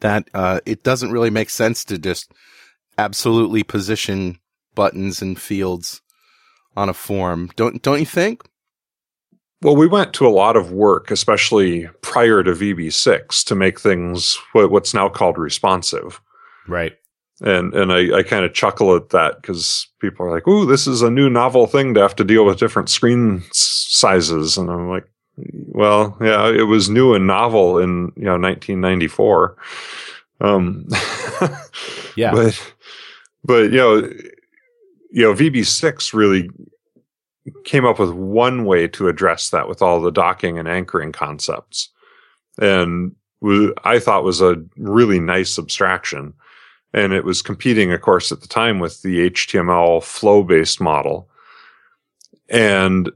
[0.00, 2.32] that uh, it doesn't really make sense to just
[2.96, 4.38] absolutely position
[4.74, 6.00] buttons and fields
[6.76, 7.50] on a form.
[7.56, 8.42] Don't don't you think?
[9.62, 14.38] Well, we went to a lot of work, especially prior to VB6, to make things
[14.52, 16.20] what, what's now called responsive.
[16.68, 16.92] right.
[17.40, 20.86] And and I, I kind of chuckle at that because people are like, "Ooh, this
[20.86, 24.88] is a new novel thing to have to deal with different screen sizes," and I'm
[24.88, 25.04] like,
[25.66, 29.56] "Well, yeah, it was new and novel in you know 1994."
[30.40, 30.86] Um,
[32.16, 32.30] Yeah.
[32.32, 32.72] but
[33.44, 34.08] but you know,
[35.14, 36.50] you know, VB6 really
[37.64, 41.88] came up with one way to address that with all the docking and anchoring concepts,
[42.60, 43.14] and
[43.84, 46.34] I thought was a really nice abstraction
[46.92, 51.28] and it was competing, of course, at the time with the HTML flow based model.
[52.48, 53.10] And,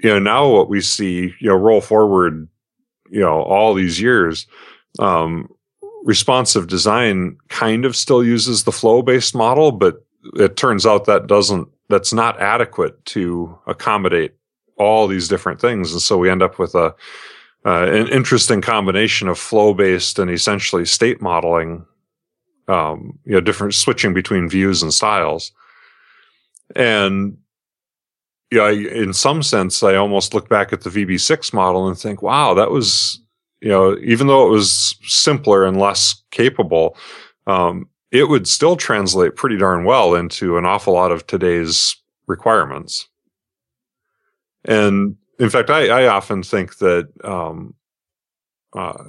[0.00, 2.48] you know, now what we see, you know, roll forward,
[3.10, 4.46] you know, all these years,
[4.98, 5.48] um,
[6.04, 10.04] responsive design kind of still uses the flow based model, but
[10.34, 14.34] it turns out that doesn't, that's not adequate to accommodate
[14.76, 15.92] all these different things.
[15.92, 16.94] And so we end up with a,
[17.64, 21.84] uh, an interesting combination of flow based and essentially state modeling
[22.68, 25.52] um, you know, different switching between views and styles.
[26.74, 27.36] And
[28.50, 32.22] yeah, I, in some sense, I almost look back at the VB6 model and think,
[32.22, 33.20] wow, that was,
[33.60, 36.96] you know, even though it was simpler and less capable,
[37.46, 41.96] um, it would still translate pretty darn well into an awful lot of today's
[42.26, 43.08] requirements.
[44.64, 47.74] And in fact, I, I often think that um,
[48.74, 49.02] uh,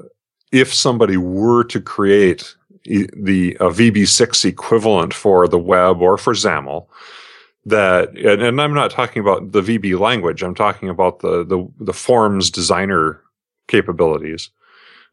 [0.52, 6.88] if somebody were to create the a VB6 equivalent for the web or for XAML,
[7.66, 10.44] that and, and I'm not talking about the VB language.
[10.44, 13.22] I'm talking about the the, the forms designer
[13.68, 14.50] capabilities,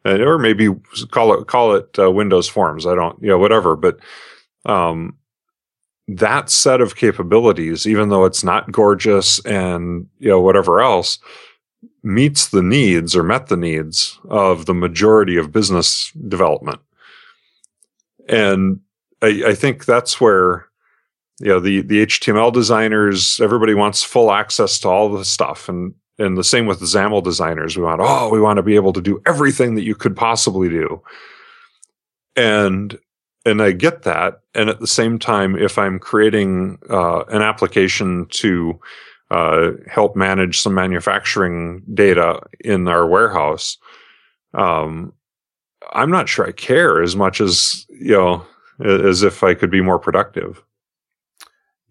[0.04, 0.68] or maybe
[1.10, 2.86] call it call it uh, Windows Forms.
[2.86, 3.76] I don't, you know, whatever.
[3.76, 3.98] But
[4.64, 5.16] um,
[6.08, 11.18] that set of capabilities, even though it's not gorgeous and you know whatever else,
[12.02, 16.80] meets the needs or met the needs of the majority of business development.
[18.28, 18.80] And
[19.22, 20.66] I, I think that's where
[21.40, 25.94] you know the the HTML designers, everybody wants full access to all the stuff, and
[26.20, 27.76] and the same with XAML designers.
[27.76, 30.68] We want oh, we want to be able to do everything that you could possibly
[30.68, 31.02] do,
[32.36, 32.98] and
[33.46, 34.40] and I get that.
[34.54, 38.78] And at the same time, if I'm creating uh, an application to
[39.30, 43.78] uh, help manage some manufacturing data in our warehouse,
[44.52, 45.14] um,
[45.92, 48.46] I'm not sure I care as much as you know
[48.84, 50.62] as if I could be more productive.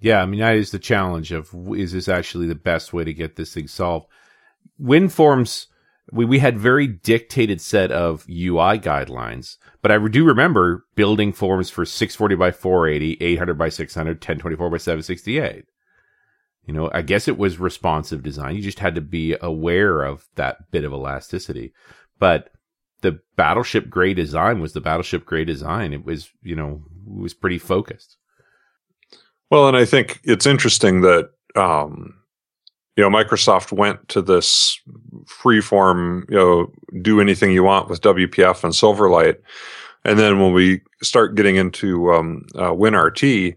[0.01, 3.13] Yeah, I mean that is the challenge of is this actually the best way to
[3.13, 4.05] get this thing solved?
[4.81, 5.67] WinForms,
[6.11, 11.69] we we had very dictated set of UI guidelines, but I do remember building forms
[11.69, 15.65] for 640 by 480, 800 by 600, 1024 by 768.
[16.65, 18.55] You know, I guess it was responsive design.
[18.55, 21.73] You just had to be aware of that bit of elasticity.
[22.19, 22.51] But
[23.01, 25.93] the battleship gray design was the battleship gray design.
[25.93, 28.17] It was, you know, was pretty focused.
[29.49, 32.18] Well, and I think it's interesting that um,
[32.99, 34.77] you know Microsoft went to this
[35.23, 36.69] freeform, you know,
[37.01, 39.37] do anything you want with WPF and Silverlight,
[40.03, 43.55] and then when we start getting into um, uh, WinRT,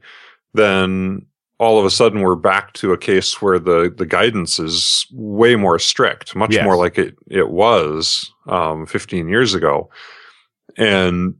[0.54, 1.26] then
[1.58, 5.56] all of a sudden we're back to a case where the the guidance is way
[5.56, 6.64] more strict, much Yes.
[6.64, 9.90] more like it it was um, 15 years ago,
[10.76, 11.34] and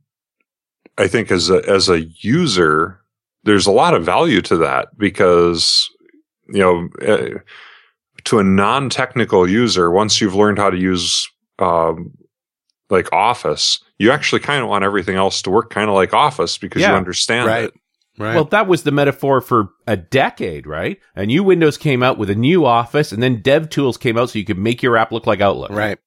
[0.98, 3.00] I think as a as a user,
[3.44, 5.88] there's a lot of value to that because
[6.48, 7.38] you know uh,
[8.24, 12.12] to a non-technical user once you've learned how to use um,
[12.90, 16.58] like office you actually kind of want everything else to work kind of like office
[16.58, 17.64] because you understand right.
[17.64, 17.74] it
[18.18, 18.35] Right.
[18.35, 20.98] Well, that was the metaphor for a decade, right?
[21.16, 24.38] A new Windows came out with a new Office, and then DevTools came out so
[24.38, 25.70] you could make your app look like Outlook.
[25.70, 25.98] right.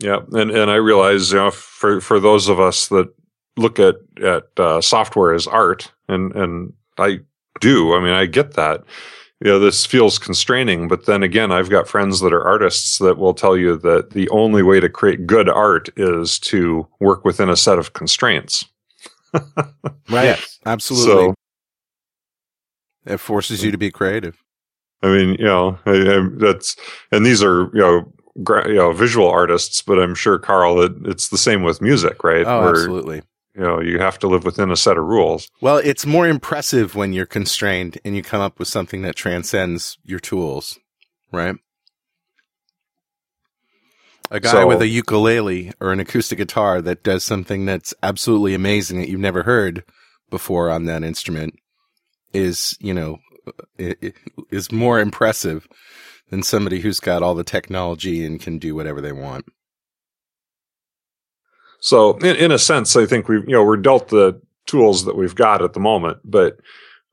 [0.00, 3.12] yeah and and i realize you know for for those of us that
[3.56, 7.18] look at at uh, software as art and and i
[7.60, 8.82] do i mean i get that
[9.40, 13.18] you know this feels constraining but then again i've got friends that are artists that
[13.18, 17.48] will tell you that the only way to create good art is to work within
[17.48, 18.64] a set of constraints
[20.08, 20.24] Right.
[20.24, 20.58] Yes.
[20.66, 21.34] Absolutely.
[21.34, 21.34] so
[23.06, 24.42] it forces you to be creative.
[25.02, 26.76] I mean, you know, I, I, that's
[27.10, 30.92] and these are you know, gra- you know, visual artists, but I'm sure Carl, it,
[31.04, 32.46] it's the same with music, right?
[32.46, 33.22] Oh, Where absolutely.
[33.54, 35.50] You know you have to live within a set of rules.
[35.60, 39.98] Well, it's more impressive when you're constrained and you come up with something that transcends
[40.04, 40.78] your tools,
[41.32, 41.56] right?
[44.30, 48.54] A guy So- with a ukulele or an acoustic guitar that does something that's absolutely
[48.54, 49.84] amazing that you've never heard
[50.30, 51.54] before on that instrument
[52.32, 53.18] is, you know,
[54.50, 55.66] is more impressive
[56.30, 59.46] than somebody who's got all the technology and can do whatever they want.
[61.80, 65.16] So, in, in a sense, I think we you know we're dealt the tools that
[65.16, 66.58] we've got at the moment, but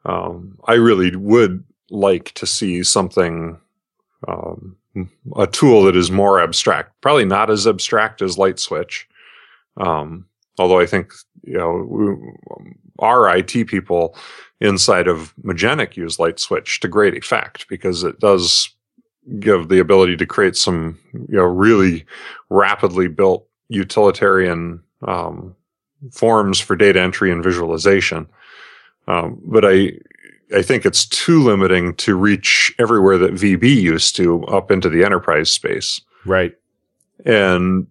[0.05, 3.59] um, I really would like to see something.
[4.27, 4.75] Um,
[5.35, 9.07] a tool that is more abstract, probably not as abstract as Light Switch.
[9.77, 10.25] Um,
[10.57, 12.65] although I think you know we,
[12.99, 14.15] our IT people
[14.59, 18.69] inside of Magenic use Light Switch to great effect because it does
[19.39, 22.05] give the ability to create some you know really
[22.49, 25.55] rapidly built utilitarian um,
[26.11, 28.27] forms for data entry and visualization.
[29.07, 29.93] Um, but I
[30.55, 35.03] I think it's too limiting to reach everywhere that VB used to up into the
[35.03, 36.01] enterprise space.
[36.25, 36.55] Right.
[37.25, 37.87] And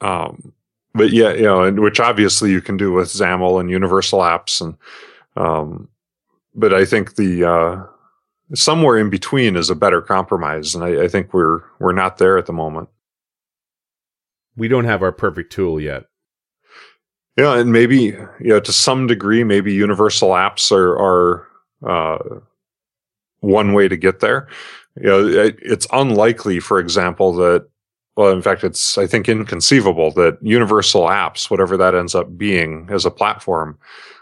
[0.00, 0.52] um,
[0.94, 4.60] but yeah, you know, and which obviously you can do with XAML and universal apps
[4.60, 4.76] and
[5.36, 5.88] um,
[6.54, 7.82] but I think the uh,
[8.54, 12.38] somewhere in between is a better compromise, and I, I think we're we're not there
[12.38, 12.88] at the moment.
[14.56, 16.04] We don't have our perfect tool yet.
[17.36, 17.96] Yeah, and maybe
[18.40, 21.48] you know to some degree, maybe universal apps are are
[21.86, 22.40] uh,
[23.40, 24.48] one way to get there.
[24.96, 27.66] You know, it, it's unlikely, for example, that
[28.16, 32.86] well, in fact, it's I think inconceivable that universal apps, whatever that ends up being
[32.90, 33.78] as a platform,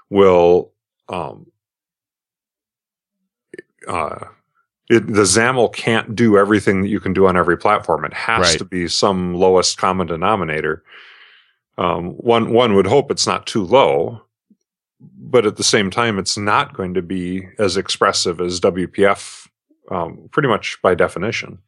[0.09, 0.73] will
[1.11, 1.47] um,
[3.87, 4.27] uh,
[4.97, 8.05] it, the XAML can't do everything that you can do on every platform.
[8.05, 8.59] It has Right.
[8.59, 10.83] to be some lowest common denominator.
[11.79, 14.23] Um, one one would hope it's not too low,
[15.01, 19.49] but at the same time, it's not going to be as expressive as WPF,
[19.91, 21.59] um, pretty much by definition.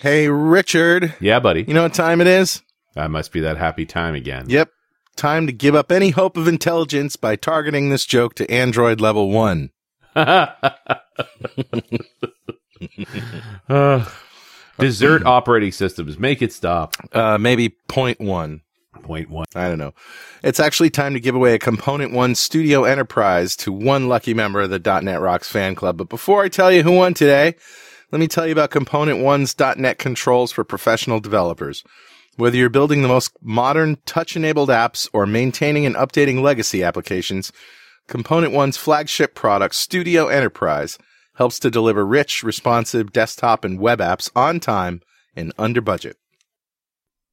[0.00, 1.64] Hey, Richard, Yeah, buddy.
[1.68, 2.62] you know what time it is?
[2.94, 4.46] That must be that happy time again.
[4.48, 4.70] Yep.
[5.16, 9.30] Time to give up any hope of intelligence by targeting this joke to Android level
[9.30, 9.70] one.
[13.68, 14.04] Uh,
[14.78, 16.18] dessert operating systems.
[16.18, 16.96] Make it stop.
[17.12, 18.62] Uh, maybe point one.
[19.02, 19.46] Point one.
[19.54, 19.94] I don't know.
[20.42, 24.60] It's actually time to give away a Component One Studio Enterprise to one lucky member
[24.60, 25.96] of the .NET Rocks fan club.
[25.96, 27.54] But before I tell you who won today,
[28.12, 31.84] let me tell you about Component One's .NET controls for professional developers.
[32.36, 37.52] Whether you're building the most modern touch-enabled apps or maintaining and updating legacy applications,
[38.08, 40.98] Component One's flagship product, Studio Enterprise,
[41.40, 45.00] helps to deliver rich, responsive desktop and web apps on time
[45.34, 46.18] and under budget.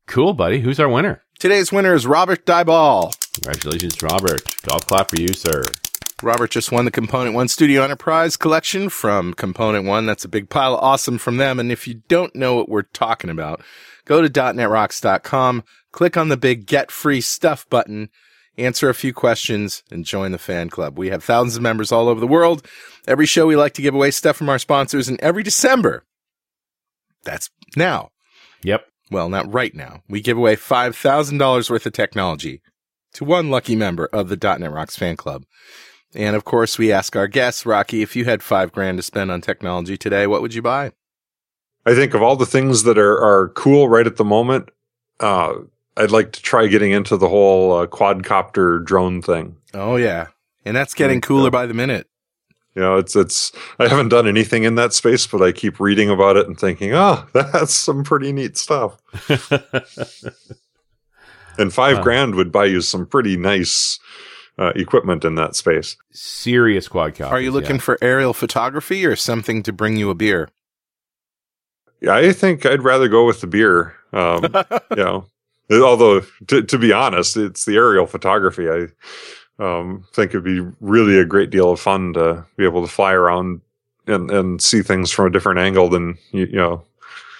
[0.07, 0.61] Cool, buddy.
[0.61, 1.23] Who's our winner?
[1.39, 3.13] Today's winner is Robert Dyball.
[3.33, 4.41] Congratulations, Robert.
[4.61, 5.61] Golf clap for you, sir.
[6.23, 10.05] Robert just won the Component One Studio Enterprise collection from Component One.
[10.05, 11.59] That's a big pile of awesome from them.
[11.59, 13.61] And if you don't know what we're talking about,
[14.05, 18.07] go to .netrocks.com, click on the big Get Free Stuff button,
[18.57, 20.97] answer a few questions, and join the fan club.
[20.97, 22.65] We have thousands of members all over the world.
[23.07, 26.03] Every show we like to give away stuff from our sponsors, and every December,
[27.23, 28.11] that's now,
[28.63, 28.85] Yep.
[29.09, 30.01] Well, not right now.
[30.09, 32.61] We give away $5,000 worth of technology
[33.13, 35.45] to one lucky member of the .NET Rocks fan club.
[36.13, 39.31] And of course, we ask our guests, Rocky, if you had five grand to spend
[39.31, 40.91] on technology today, what would you buy?
[41.85, 44.69] I think of all the things that are, are cool right at the moment,
[45.19, 45.53] uh,
[45.95, 49.57] I'd like to try getting into the whole uh, quadcopter drone thing.
[49.73, 50.27] Oh, yeah.
[50.65, 52.07] And that's getting cooler by the minute.
[52.77, 53.51] You know, it's it's.
[53.79, 56.93] I haven't done anything in that space, but I keep reading about it and thinking,
[56.93, 59.01] oh, that's some pretty neat stuff.
[61.57, 62.03] and five Huh.
[62.03, 63.97] grand would buy you some pretty nice
[64.59, 65.97] uh, equipment in that space.
[66.11, 67.31] Serious quadcopters.
[67.31, 67.81] Are you looking yeah.
[67.81, 70.47] for aerial photography or something to bring you a beer?
[71.99, 73.95] Yeah, I think I'd rather go with the beer.
[74.13, 74.43] Um,
[74.91, 75.25] you know,
[75.71, 78.69] although to, to be honest, it's the aerial photography.
[78.69, 78.89] I
[79.59, 83.13] um, think it'd be really a great deal of fun to be able to fly
[83.13, 83.61] around
[84.05, 86.83] and, and see things from a different angle than you, you know.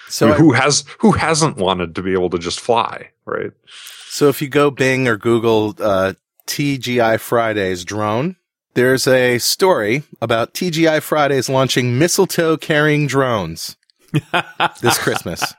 [0.08, 3.52] So, I- who has who hasn't wanted to be able to just fly, right?
[4.10, 6.14] so if you go Bing or Google uh,
[6.46, 8.36] TGI Fridays drone,
[8.74, 13.76] there's a story about TGI Fridays launching mistletoe carrying drones
[14.80, 15.54] this Christmas.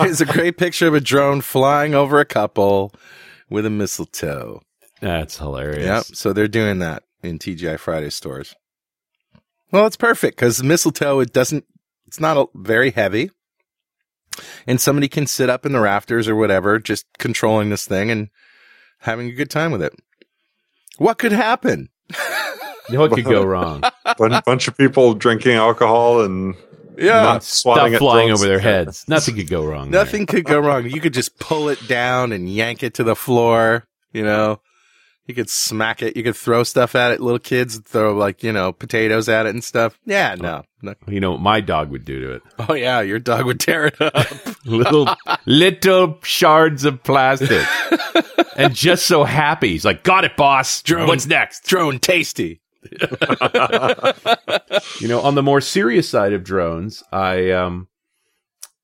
[0.00, 2.92] It's a great picture of a drone flying over a couple
[3.48, 4.62] with a mistletoe.
[5.00, 5.84] That's hilarious.
[5.84, 6.04] Yep.
[6.16, 8.54] So they're doing that in TGI Friday stores.
[9.70, 11.64] Well, it's perfect because mistletoe, it doesn't,
[12.06, 13.30] it's not a, very heavy.
[14.66, 18.28] And somebody can sit up in the rafters or whatever, just controlling this thing and
[19.00, 19.94] having a good time with it.
[20.96, 21.88] What could happen?
[22.90, 23.82] What could go wrong?
[24.04, 26.54] A bunch of people drinking alcohol and
[26.96, 27.22] Yeah.
[27.22, 28.40] not swatting Stuff flying drones.
[28.42, 29.04] over their heads.
[29.08, 29.90] Nothing could go wrong.
[29.90, 30.04] there.
[30.04, 30.86] Nothing could go wrong.
[30.88, 34.60] You could just pull it down and yank it to the floor, you know.
[35.28, 36.16] You could smack it.
[36.16, 37.20] You could throw stuff at it.
[37.20, 39.98] Little kids throw like, you know, potatoes at it and stuff.
[40.06, 40.62] Yeah, no.
[40.80, 40.94] no.
[41.06, 42.42] You know what my dog would do to it?
[42.58, 44.14] Oh yeah, your dog would tear it up.
[44.64, 45.06] Little
[45.44, 47.62] little shards of plastic.
[48.56, 49.68] and just so happy.
[49.68, 50.80] He's like, got it, boss.
[50.80, 51.06] Drone.
[51.06, 51.66] What's next?
[51.66, 52.62] Drone tasty.
[55.00, 57.88] You know, on the more serious side of drones, I um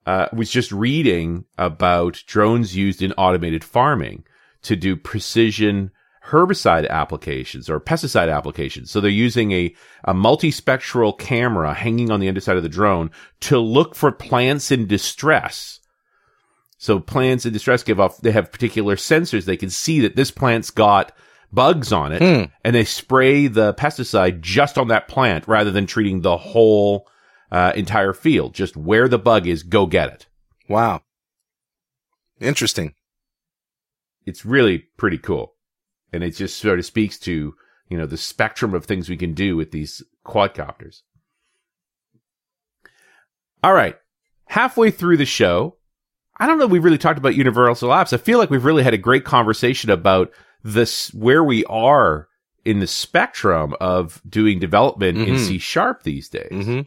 [0.07, 4.25] uh, was just reading about drones used in automated farming
[4.63, 5.91] to do precision
[6.29, 8.91] herbicide applications or pesticide applications.
[8.91, 13.11] So they're using a, a multispectral camera hanging on the underside of the drone
[13.41, 15.81] to look for plants in distress.
[16.79, 19.45] So plants in distress give off, they have particular sensors.
[19.45, 21.13] They can see that this plant's got
[21.53, 22.51] bugs on it Hmm.
[22.65, 27.07] and they spray the pesticide just on that plant rather than treating the whole
[27.53, 28.55] uh, entire field.
[28.55, 30.27] Just where the bug is, go get it.
[30.69, 31.03] Wow.
[32.41, 32.95] Interesting.
[34.27, 35.54] It's really pretty cool.
[36.13, 37.55] And it just sort of speaks to,
[37.89, 41.03] you know, the spectrum of things we can do with these quadcopters.
[43.63, 43.97] All right.
[44.47, 45.77] Halfway through the show,
[46.37, 48.13] I don't know if we've really talked about universal apps.
[48.13, 50.31] I feel like we've really had a great conversation about
[50.63, 52.29] this, where we are
[52.65, 55.39] in the spectrum of doing development in Mhm.
[55.47, 56.49] C sharp these days.
[56.51, 56.81] hmm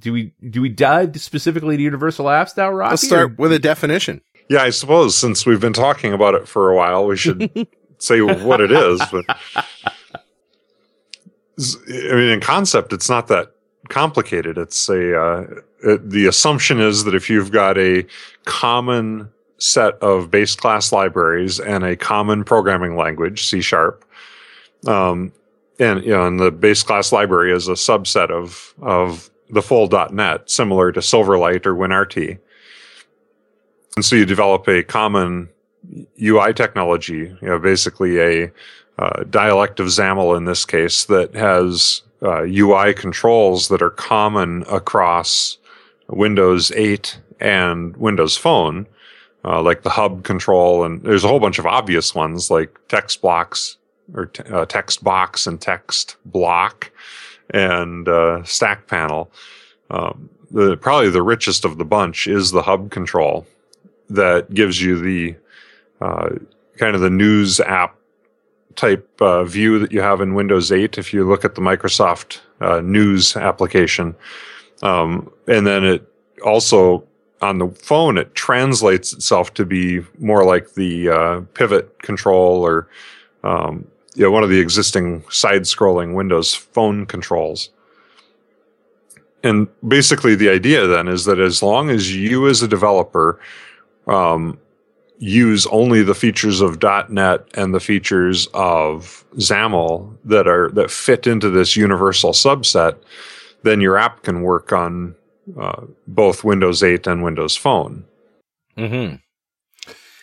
[0.00, 2.90] Do we do we dive specifically to universal apps now, Rocky?
[2.92, 4.20] Let's start or- with a definition.
[4.48, 7.68] Yeah, I suppose since we've been talking about it for a while, we should
[7.98, 9.02] say what it is.
[9.10, 9.24] But
[11.58, 13.52] I mean, in concept, it's not that
[13.88, 14.58] complicated.
[14.58, 15.46] It's a uh,
[15.82, 18.06] it, the assumption is that if you've got a
[18.44, 24.04] common set of base class libraries and a common programming language, C sharp,
[24.86, 25.32] um,
[25.78, 29.88] and you know, and the base class library is a subset of of the full
[30.10, 32.38] .NET, similar to Silverlight or WinRT.
[33.96, 35.48] And so you develop a common
[36.22, 38.52] UI technology, you know, basically a
[38.98, 44.64] uh, dialect of XAML in this case that has uh, UI controls that are common
[44.70, 45.56] across
[46.08, 48.86] Windows 8 and Windows Phone,
[49.46, 50.84] uh, like the hub control.
[50.84, 53.78] And there's a whole bunch of obvious ones like text blocks
[54.12, 56.90] or t- uh, text box and text block
[57.48, 59.30] and uh, stack panel.
[59.88, 63.46] Um, the, probably the richest of the bunch is the hub control
[64.10, 65.36] that gives you the
[66.00, 66.30] uh,
[66.76, 67.96] kind of the news app
[68.76, 72.40] type uh, view that you have in Windows 8 if you look at the Microsoft
[72.60, 74.14] uh, News application.
[74.82, 76.12] Um, and then it
[76.44, 77.04] also
[77.42, 82.88] on the phone it translates itself to be more like the uh, pivot control or
[83.44, 83.86] um,
[84.16, 87.68] you know, one of the existing side-scrolling Windows phone controls.
[89.44, 93.38] And basically, the idea then is that as long as you as a developer
[94.06, 94.58] um,
[95.18, 101.26] use only the features of .NET and the features of XAML that are that fit
[101.26, 102.96] into this universal subset,
[103.62, 105.14] then your app can work on
[105.58, 108.04] uh, both Windows 8 and Windows Phone.
[108.76, 109.16] Mm-hmm.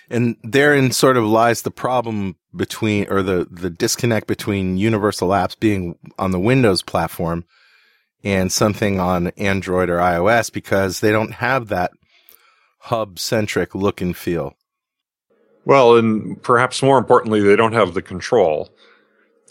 [0.09, 5.59] And therein sort of lies the problem between, or the, the disconnect between universal apps
[5.59, 7.45] being on the Windows platform
[8.23, 11.91] and something on Android or iOS because they don't have that
[12.83, 14.55] hub centric look and feel.
[15.65, 18.69] Well, and perhaps more importantly, they don't have the control.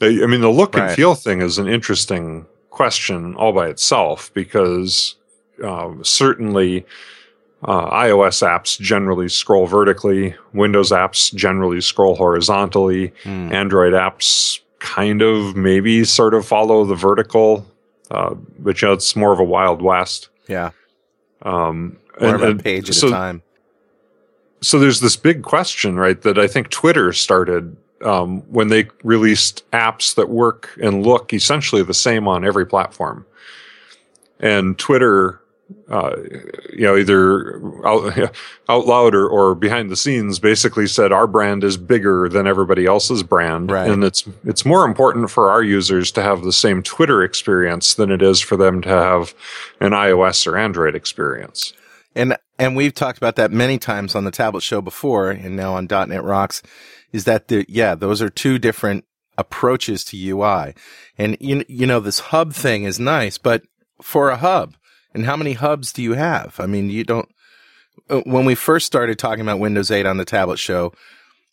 [0.00, 0.88] They, I mean, the look Right.
[0.88, 5.14] and feel thing is an interesting question all by itself because
[5.64, 6.84] um, certainly
[7.64, 13.52] uh, iOS apps generally scroll vertically, Windows apps generally scroll horizontally, Hmm.
[13.52, 17.64] Android apps kind of maybe sort of follow the vertical,
[18.10, 20.28] uh, but you know, it's more of a wild west.
[20.48, 20.70] Yeah.
[21.42, 23.42] Um, and- a page at so- a time.
[24.60, 26.20] so there's this big question, right?
[26.22, 31.82] That I think Twitter started um, when they released apps that work and look essentially
[31.82, 33.24] the same on every platform.
[34.40, 35.40] And Twitter,
[35.88, 36.16] uh,
[36.72, 38.32] you know, either out,
[38.68, 42.86] out loud or, or behind the scenes, basically said our brand is bigger than everybody
[42.86, 43.90] else's brand, Right.
[43.90, 48.10] and it's it's more important for our users to have the same Twitter experience than
[48.10, 49.34] it is for them to have
[49.80, 51.72] an iOS or Android experience.
[52.14, 55.74] And and we've talked about that many times on the tablet show before, and now
[55.74, 56.62] on .NET Rocks,
[57.12, 59.04] is that the yeah those are two different
[59.38, 60.74] approaches to UI,
[61.16, 63.62] and you you know this hub thing is nice, but
[64.02, 64.74] for a hub,
[65.14, 66.58] and how many hubs do you have?
[66.58, 67.28] I mean, you don't.
[68.10, 70.92] uh, When we first started talking about Windows 8 on the tablet show,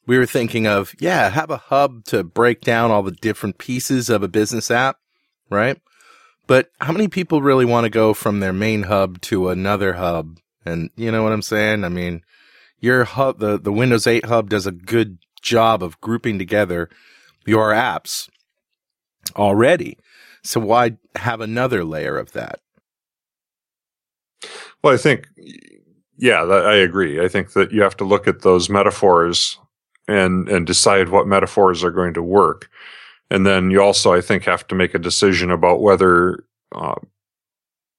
[0.07, 4.09] we were thinking of yeah, have a hub to break down all the different pieces
[4.09, 4.97] of a business app,
[5.49, 5.79] right?
[6.47, 10.37] But how many people really want to go from their main hub to another hub?
[10.65, 11.83] And you know what I'm saying?
[11.83, 12.21] I mean,
[12.79, 16.89] your hub, the, the Windows 8 hub does a good job of grouping together
[17.45, 18.29] your apps
[19.35, 19.97] already.
[20.43, 22.59] So why have another layer of that?
[24.83, 25.27] Well, I think,
[26.17, 27.23] yeah, that, I agree.
[27.23, 29.57] I think that you have to look at those metaphors
[30.07, 32.69] and and decide what metaphors are going to work,
[33.29, 36.95] and then you also, I think, have to make a decision about whether uh,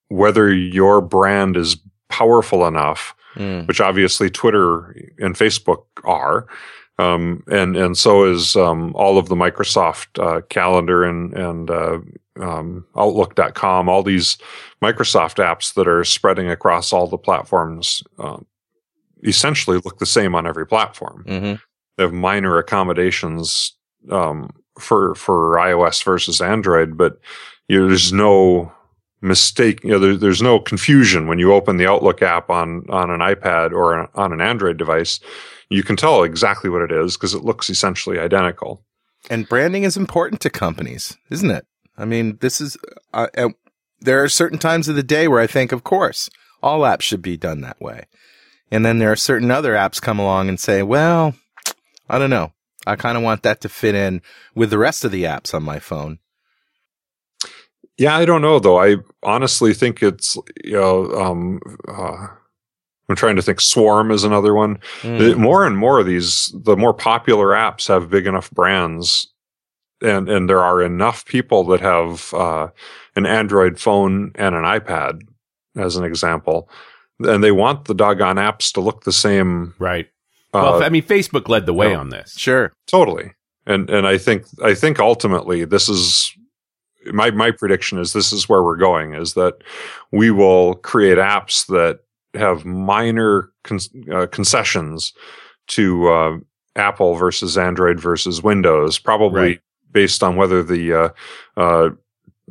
[0.08, 1.76] whether your brand is
[2.08, 3.68] powerful enough, Mm.
[3.68, 6.48] which obviously Twitter and Facebook are.
[6.98, 12.00] Um, and and so is um, all of the Microsoft uh, calendar and and uh,
[12.40, 13.88] um, Outlook.com.
[13.88, 14.38] All these
[14.82, 18.46] Microsoft apps that are spreading across all the platforms um,
[19.24, 21.24] essentially look the same on every platform.
[21.26, 21.54] hmm
[21.96, 23.76] They have minor accommodations
[24.10, 27.18] um, for for iOS versus Android, but
[27.68, 28.72] you know, there's no
[29.20, 29.82] mistake.
[29.84, 33.20] You know, there, there's no confusion when you open the Outlook app on on an
[33.20, 35.20] iPad or on an Android device.
[35.68, 38.84] You can tell exactly what it is because it looks essentially identical.
[39.28, 41.66] And branding is important to companies, isn't it?
[42.00, 42.76] I mean, this is,
[43.12, 43.50] uh, uh,
[44.00, 46.30] there are certain times of the day where I think, of course,
[46.62, 48.06] all apps should be done that way.
[48.70, 51.34] And then there are certain other apps come along and say, well,
[52.08, 52.52] I don't know.
[52.86, 54.22] I kind of want that to fit in
[54.54, 56.18] with the rest of the apps on my phone.
[57.98, 58.80] Yeah, I don't know though.
[58.80, 62.28] I honestly think it's you know um, uh,
[63.10, 63.60] I'm trying to think.
[63.60, 64.78] Swarm is another one.
[65.02, 65.36] Mm.
[65.36, 69.29] More and more of these, the more popular apps have big enough brands,
[70.02, 72.68] and and there are enough people that have uh,
[73.16, 75.20] an Android phone and an iPad,
[75.76, 76.68] as an example,
[77.20, 79.74] and they want the doggone apps to look the same.
[79.78, 80.06] Right.
[80.52, 82.00] Uh, Well, I mean, Facebook led the way no.
[82.00, 82.34] on this.
[82.36, 82.72] Sure.
[82.86, 83.32] totally,
[83.66, 86.32] and and I think I think ultimately this is
[87.12, 89.54] my my prediction is this is where we're going is that
[90.12, 92.00] we will create apps that
[92.38, 93.78] have minor con-
[94.12, 95.12] uh, concessions
[95.68, 96.36] to uh,
[96.76, 99.60] Apple versus Android versus Windows, probably Right.
[99.92, 101.08] Based on whether the uh,
[101.56, 101.90] uh,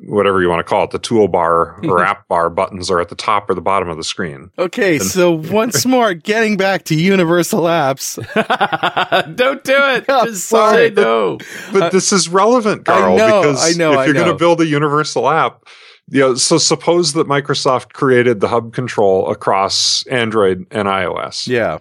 [0.03, 3.15] whatever you want to call it, the toolbar or app bar buttons are at the
[3.15, 4.49] top or the bottom of the screen.
[4.57, 4.95] Okay.
[4.97, 8.15] And- So once more, getting back to universal apps.
[9.35, 10.05] Don't do it.
[10.09, 10.89] I'm Just sorry.
[10.89, 11.37] say no.
[11.73, 14.35] But this is relevant, Carl, I Carl, know, because I know, if you're going to
[14.37, 15.63] build a universal app,
[16.11, 21.45] you know, so suppose that Microsoft created the hub control across Android and iOS.
[21.47, 21.79] Yeah.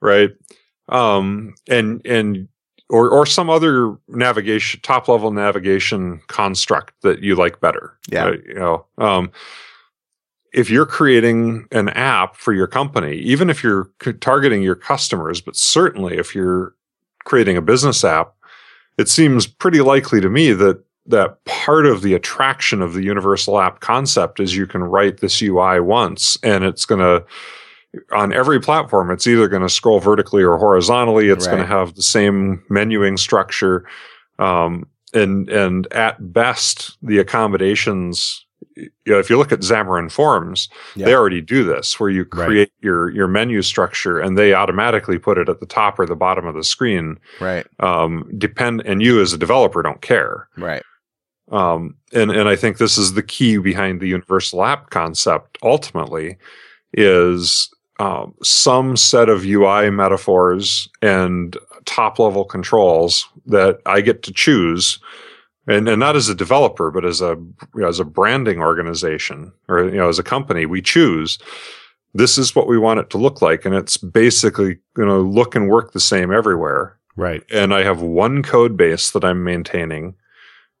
[0.00, 0.30] right?
[0.88, 2.48] Um, and and
[2.88, 7.98] or or some other navigation, top level navigation construct that you like better.
[8.08, 8.26] Yeah.
[8.26, 8.40] right?
[8.46, 9.30] you know, um,
[10.52, 15.56] if you're creating an app for your company, even if you're targeting your customers, but
[15.56, 16.74] certainly if you're
[17.24, 18.34] creating a business app,
[18.96, 23.60] it seems pretty likely to me that that part of the attraction of the universal
[23.60, 27.24] app concept is you can write this UI once and it's going to
[28.12, 31.94] on every platform it's either going to scroll vertically or horizontally it's going to have
[31.94, 33.86] the same menuing structure
[34.38, 40.68] um, and and at best the accommodations you know, if you look at Xamarin Forms,
[40.94, 41.06] Yeah.
[41.06, 42.46] they already do this where you Right.
[42.46, 46.16] create your, your menu structure and they automatically put it at the top or the
[46.16, 47.18] bottom of the screen.
[47.40, 47.66] Right.
[47.80, 50.48] Um, depend, and you as a developer don't care.
[50.58, 50.82] Right.
[51.50, 56.36] Um, and, and I think this is the key behind the universal app concept ultimately
[56.92, 64.32] is, um, some set of UI metaphors and top level controls that I get to
[64.32, 64.98] choose.
[65.68, 67.30] And, and not as a developer, but as a,
[67.74, 71.38] you know, as a branding organization or, you know, as a company, we choose
[72.14, 73.64] this is what we want it to look like.
[73.64, 77.42] And it's basically going to look and work the same everywhere Right.
[77.50, 80.14] and I have one code base that I'm maintaining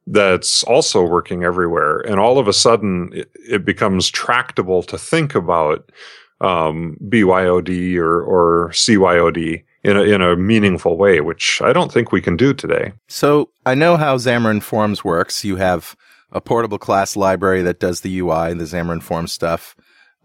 [0.06, 2.00] that's also working everywhere.
[2.00, 5.90] And all of a sudden, it, it becomes tractable to think about
[6.40, 12.12] um, BYOD or, or CYOD in a, in a meaningful way, which I don't think
[12.12, 12.92] we can do today.
[13.08, 15.44] So I know how Xamarin Forms works.
[15.44, 15.96] You have
[16.32, 19.76] a portable class library that does the UI, and the Xamarin Forms stuff.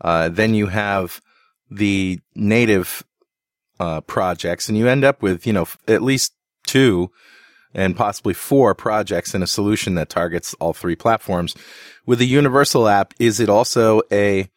[0.02, 1.22] Uh, then you have
[1.70, 3.04] the native
[3.80, 6.34] uh, projects, and you end up with you know at least
[6.66, 7.12] two
[7.74, 11.56] and possibly four projects in a solution that targets all three platforms.
[12.06, 14.50] With the universal app, is it also a,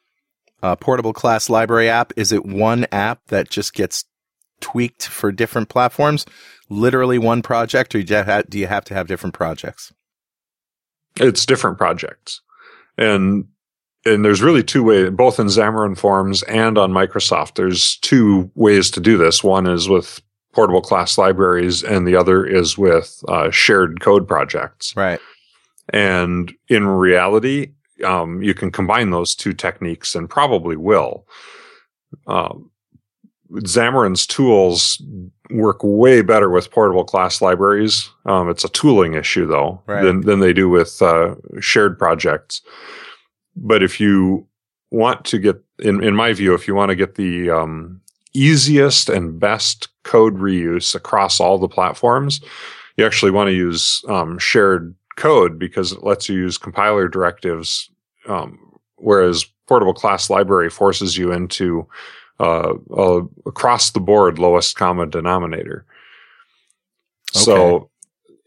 [0.65, 2.13] uh portable class library app?
[2.17, 4.05] Is it one app that just gets
[4.61, 6.25] tweaked for different platforms?
[6.71, 9.93] Literally one project, or do you have, do you have to have different projects?
[11.21, 12.41] It's different projects.
[12.97, 13.47] And
[14.07, 17.55] and there's really two ways, both in Xamarin Forms and on Microsoft.
[17.55, 19.43] There's two ways to do this.
[19.43, 20.21] One is with
[20.53, 24.95] portable class libraries, and the other is with uh, shared code projects.
[24.97, 25.21] Right.
[25.89, 27.73] And in reality,
[28.05, 31.27] um, you can combine those two techniques and probably will.
[32.27, 32.71] Um,
[33.53, 35.01] Xamarin's tools
[35.51, 38.11] work way better with portable class libraries.
[38.27, 40.03] Um, it's a tooling issue though, Right.
[40.03, 42.63] than, than they do with uh, shared projects.
[43.57, 44.47] But if you
[44.91, 48.01] want to get, in, in my view, if you want to get the um,
[48.33, 52.41] easiest and best code reuse across all the platforms,
[52.97, 57.89] you actually want to use um, shared code because it lets you use compiler directives,
[58.27, 58.59] um,
[58.97, 61.87] whereas portable class library forces you into
[62.41, 65.85] uh, uh, across the board lowest common denominator.
[67.33, 67.91] So,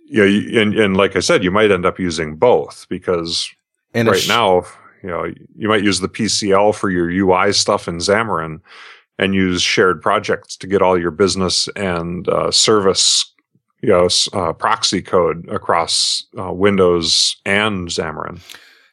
[0.05, 3.49] you know, you, and, and like I said, you might end up using both because
[3.93, 4.63] And right sh- now,
[5.03, 5.25] you know,
[5.55, 8.61] you might use the PCL for your UI stuff in Xamarin
[9.19, 13.33] and use shared projects to get all your business and uh, service,
[13.81, 18.39] you know, uh, proxy code across uh, Windows and Xamarin.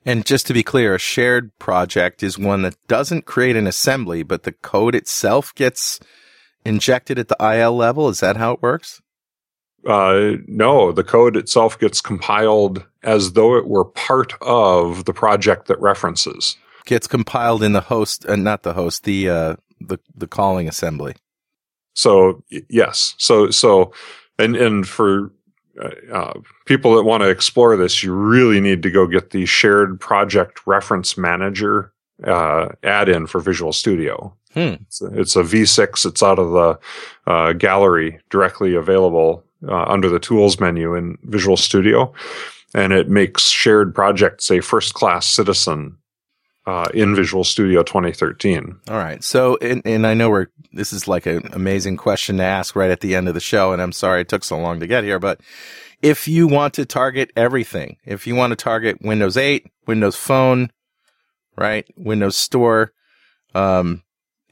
[0.07, 4.23] And just to be clear, a shared project is one that doesn't create an assembly,
[4.23, 5.99] but the code itself gets
[6.65, 8.09] injected at the IL level.
[8.09, 9.01] Is that how it works?
[9.87, 15.69] Uh, no, the code itself gets compiled as though it were part of the project
[15.69, 16.57] that references.
[16.87, 21.15] Gets compiled in the host, uh, not the host, the uh, the the calling assembly.
[21.95, 23.93] So yes, so so,
[24.39, 25.33] and and for
[25.83, 26.33] uh, uh,
[26.67, 30.61] people that want to explore this, you really need to go get the shared project
[30.67, 31.93] reference manager
[32.25, 34.35] uh, add-in for Visual Studio.
[34.53, 34.75] Hmm.
[34.83, 36.07] It's, a, it's a VSIX.
[36.07, 36.79] It's out of the
[37.27, 42.13] uh, gallery, directly available uh, under the Tools menu in Visual Studio,
[42.75, 45.97] and it makes shared projects a first-class citizen
[46.67, 48.81] uh, in Visual Studio 2013.
[48.89, 49.23] All right.
[49.23, 52.91] So, and, and I know we're, this is like an amazing question to ask right
[52.91, 53.73] at the end of the show.
[53.73, 55.41] And I'm sorry it took so long to get here, but
[56.03, 60.71] if you want to target everything, if you want to target Windows 8, Windows Phone,
[61.57, 61.87] right?
[61.97, 62.93] Windows Store,
[63.55, 64.03] um,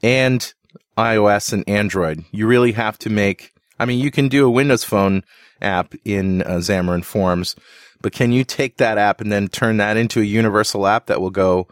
[0.01, 0.53] and
[0.97, 4.83] iOS and Android, you really have to make, I mean, you can do a Windows
[4.83, 5.23] Phone
[5.61, 7.55] app in uh, Xamarin Forms,
[8.01, 11.21] but can you take that app and then turn that into a universal app that
[11.21, 11.67] will go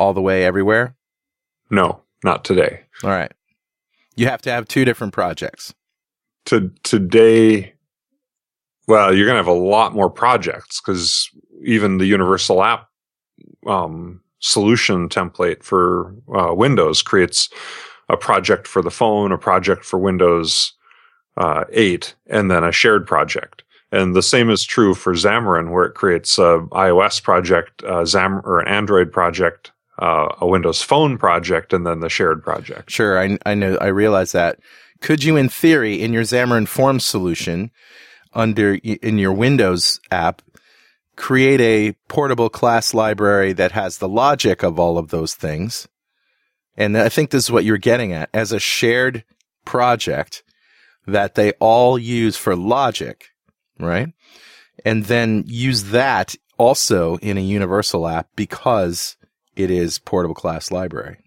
[0.00, 0.96] all the way everywhere?
[1.70, 2.80] No, not today.
[3.04, 3.32] All right.
[4.16, 5.72] You have to have two different projects.
[6.46, 7.74] to today
[8.88, 11.28] well you're going to have a lot more projects because
[11.64, 12.88] even the universal app
[13.66, 17.50] um, solution template for uh, windows creates
[18.08, 20.72] a project for the phone a project for windows
[21.36, 25.84] uh, 8 and then a shared project and the same is true for xamarin where
[25.84, 31.18] it creates a ios project uh, Xam- or an android project uh, a windows phone
[31.18, 34.58] project and then the shared project Sure, I, I know, I realize that.
[35.00, 37.70] Could you, in theory, in your Xamarin Forms solution,
[38.34, 40.42] under in your Windows app,
[41.16, 45.88] create a portable class library that has the logic of all of those things?
[46.76, 49.24] And I think this is what you're getting at as a shared
[49.64, 50.42] project
[51.06, 53.26] that they all use for logic,
[53.78, 54.08] right?
[54.84, 59.16] And then use that also in a universal app because
[59.62, 61.18] it is portable class library.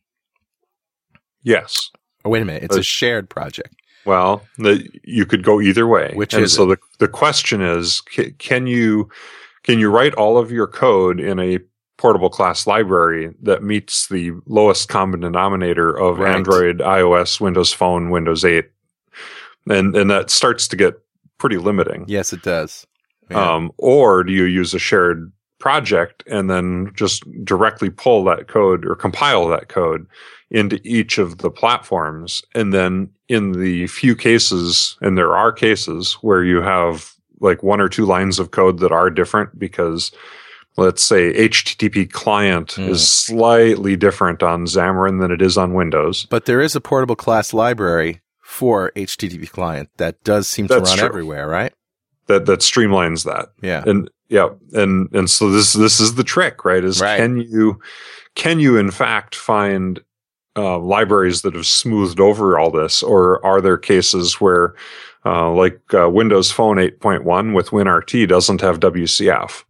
[1.44, 1.90] Yes.
[2.26, 2.64] Oh, wait a minute.
[2.64, 3.76] It's a Uh, shared project.
[4.06, 6.12] Well, the, you could go either way.
[6.14, 9.10] Which and is so the the question is, ca- can you
[9.64, 11.60] can you write all of your code in a
[11.98, 16.36] portable class library that meets the lowest common denominator of Right.
[16.36, 18.66] Android, iOS, Windows Phone, Windows 8?
[19.70, 20.96] And and that starts to get
[21.38, 22.04] pretty limiting.
[22.08, 22.86] Yes, it does.
[23.30, 23.54] Yeah.
[23.56, 25.32] Um, or do you use a shared
[25.68, 30.05] project and then just directly pull that code or compile that code
[30.51, 32.43] into each of the platforms?
[32.53, 37.80] And then in the few cases, and there are cases where you have like one
[37.82, 40.11] or two lines of code that are different because
[40.76, 42.89] let's say HTTP client Mm.
[42.89, 46.26] is slightly different on Xamarin than it is on Windows.
[46.30, 50.97] but there is a portable class library for HTTP client that does seem to run
[50.97, 51.05] true.
[51.07, 51.74] everywhere, right?
[52.28, 53.49] That that streamlines that.
[53.61, 53.84] Yeah.
[53.86, 54.50] and yeah
[54.82, 57.18] and and so this this is the trick right is Right.
[57.20, 57.80] can you
[58.36, 60.00] can you in fact find
[60.56, 64.76] uh, libraries that have smoothed over all this or are there cases where
[65.26, 69.64] uh, like uh, windows phone 8.1 with winrt doesn't have wcf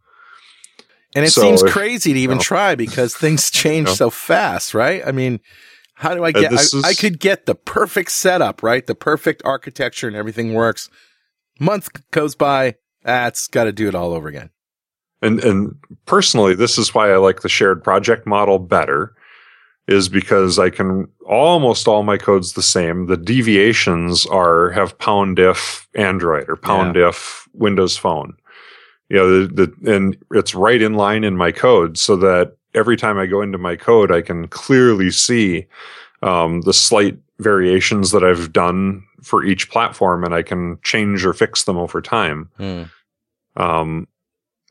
[1.16, 2.42] And it So seems if- crazy to even you know.
[2.42, 3.94] try because things change know.
[3.94, 5.00] so fast, right?
[5.06, 5.40] I mean,
[5.94, 6.52] how do I get?
[6.52, 8.84] I, is- I could get the perfect setup, right?
[8.84, 10.90] The perfect architecture and everything works.
[11.60, 14.50] Month goes by, that's got to do it all over again.
[15.24, 15.74] And and
[16.06, 19.14] personally this is why i like the shared project model better
[19.88, 23.06] is because i can almost all my codes the same.
[23.06, 28.36] The deviations are have pound if android or pound if windows phone.
[29.08, 32.96] You know the, the and it's right in line in my code so that every
[32.96, 35.66] time i go into my code i can clearly see
[36.22, 41.32] um, the slight variations that i've done for each platform and i can change or
[41.32, 42.50] fix them over time.
[43.56, 44.08] Um,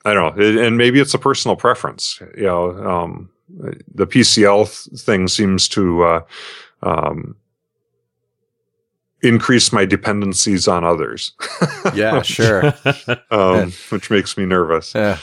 [0.05, 2.19] I don't know, and maybe it's a personal preference.
[2.35, 3.29] You know, um,
[3.93, 6.21] the PCL th- thing seems to uh,
[6.81, 7.35] um,
[9.23, 11.33] increase my dependencies on others.
[11.93, 12.73] Yeah, sure.
[13.31, 14.95] um, which makes me nervous.
[14.95, 15.19] Yeah.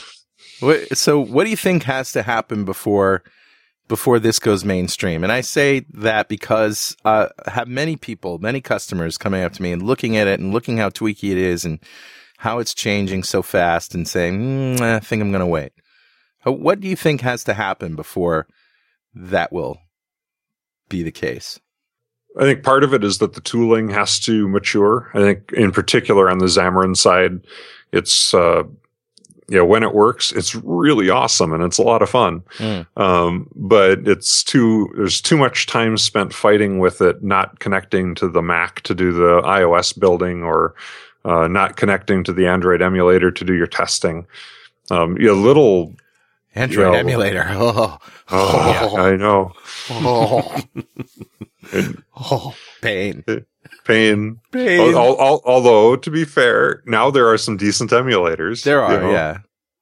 [0.93, 3.25] So, what do you think has to happen before
[3.89, 5.25] before this goes mainstream?
[5.25, 9.63] And I say that because uh, I have many people, many customers coming up to
[9.63, 11.81] me and looking at it and looking how tweaky it is and
[12.41, 15.73] how it's changing so fast and saying, mm, "I think I'm going to wait."
[16.45, 18.47] What do you think has to happen before
[19.15, 19.79] that will
[20.89, 21.61] be the case?
[22.39, 25.11] I think part of it is that the tooling has to mature.
[25.13, 27.41] I think, in particular, on the Xamarin side,
[27.93, 28.63] it's uh,
[29.51, 32.43] you know when it works, it's really awesome and it's a lot of fun.
[32.57, 32.87] Mm.
[32.97, 38.29] Um, but it's too there's too much time spent fighting with it, not connecting to
[38.29, 40.75] the Mac to do the iOS building or
[41.25, 44.27] uh, not connecting to the Android emulator to do your testing.
[44.91, 45.95] Um, you know, little.
[46.55, 46.99] Android Yeah.
[46.99, 47.47] emulator.
[47.53, 47.99] Oh,
[48.33, 49.53] Oh, I know.
[49.91, 50.61] oh,
[51.73, 53.25] And oh, pain.
[53.85, 54.41] pain.
[54.53, 54.95] Pain.
[54.95, 58.63] Al- al- although to be fair, now there are some decent emulators.
[58.65, 59.11] There you are, know.
[59.11, 59.39] yeah.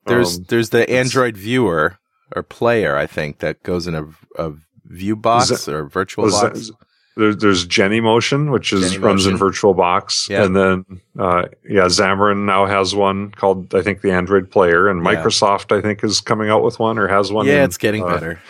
[0.07, 1.99] There's Um, there's the Android viewer
[2.35, 4.07] or player, I think, that goes in a,
[4.39, 4.53] a
[4.87, 6.71] view box or virtual box.
[7.19, 9.03] There, there's Genymotion, which is Genymotion.
[9.03, 10.45] runs in VirtualBox, Yeah.
[10.45, 10.85] and then
[11.19, 15.15] uh, yeah, Xamarin now has one called I think the Android Player, and Yeah.
[15.17, 17.47] Microsoft I think is coming out with one or has one.
[17.47, 18.41] yeah, in, it's getting uh, better.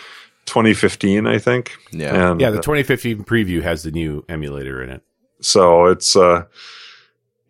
[0.45, 1.75] 2015, I think.
[1.91, 2.31] Yeah.
[2.31, 5.01] And yeah, the 2015 preview has the new emulator in it.
[5.41, 6.43] so it's uh,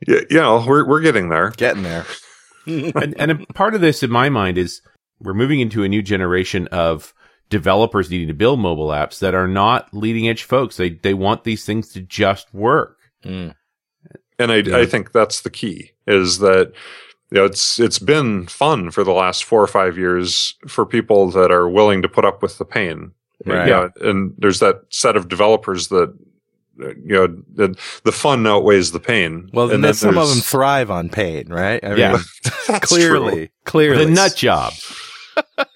[0.07, 1.51] yeah, you know, we're we're getting there.
[1.51, 2.05] Getting there.
[2.65, 4.82] and, and a part of this in my mind is
[5.20, 7.13] we're moving into a new generation of
[7.50, 10.78] developers needing to build mobile apps that are not leading edge folks.
[10.78, 12.97] They they want these things to just work.
[13.24, 13.56] Mm.
[14.38, 14.78] And I, Yeah.
[14.78, 16.72] I think that's the key is that
[17.32, 21.30] you know, it's it's been fun for the last four or five years for people
[21.32, 23.12] that are willing to put up with the pain.
[23.45, 23.68] Right.
[23.68, 26.14] Yeah, and there's that set of developers that
[26.78, 29.50] you know the, the fun outweighs the pain.
[29.54, 31.84] Well, and then some of them thrive on pain, right?
[31.84, 32.18] I Yeah.
[32.68, 33.50] That's clearly, true.
[33.66, 34.06] clearly.
[34.06, 34.74] The nut job.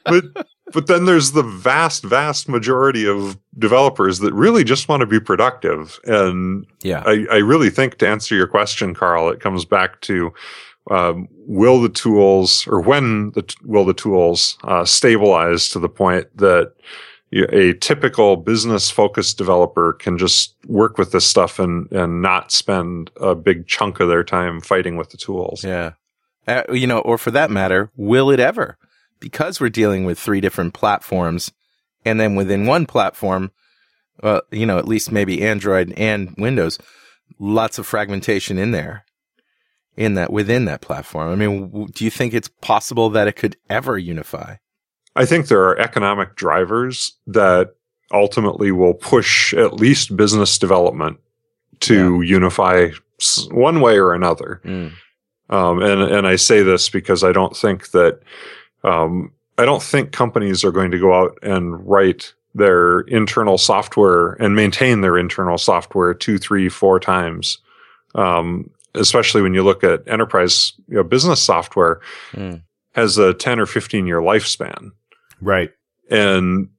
[0.06, 5.08] but but then there's the vast vast majority of developers that really just want to
[5.08, 7.04] be productive and Yeah.
[7.06, 10.34] I, I really think to answer your question, Carl, it comes back to
[10.90, 15.90] um, will the tools or when the, t- will the tools uh, stabilize to the
[15.90, 16.74] point that
[17.50, 23.10] a typical business focused developer can just work with this stuff and, and not spend
[23.20, 25.64] a big chunk of their time fighting with the tools.
[25.64, 25.94] Yeah.
[26.48, 28.78] Uh, you know, or for that matter, will it ever?
[29.24, 31.52] Because we're dealing with three different platforms,
[32.06, 33.52] and then within one platform,
[34.22, 36.78] uh, you know, at least maybe Android and Windows,
[37.40, 39.06] lots of fragmentation in there.
[39.96, 41.32] in that within that platform.
[41.32, 44.56] I mean, do you think it's possible that it could ever unify?
[45.16, 47.76] I think there are economic drivers that
[48.12, 51.20] ultimately will push at least business development
[51.82, 52.90] to unify
[53.52, 54.62] one way or another.
[54.66, 54.94] Mm.
[55.50, 58.22] Um, and and I say this because I don't think that
[58.84, 64.34] um, I don't think companies are going to go out and write their internal software
[64.34, 67.58] and maintain their internal software two, three, four times.
[68.16, 72.00] Um, especially when you look at enterprise you know, business software
[72.34, 72.62] Mm.
[72.94, 74.92] has a 10 or 15 year lifespan.
[75.42, 75.72] Right.
[76.12, 76.70] And,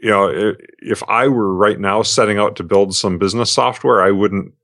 [0.00, 4.10] you know, if I were right now setting out to build some business software, I
[4.12, 4.54] wouldn't,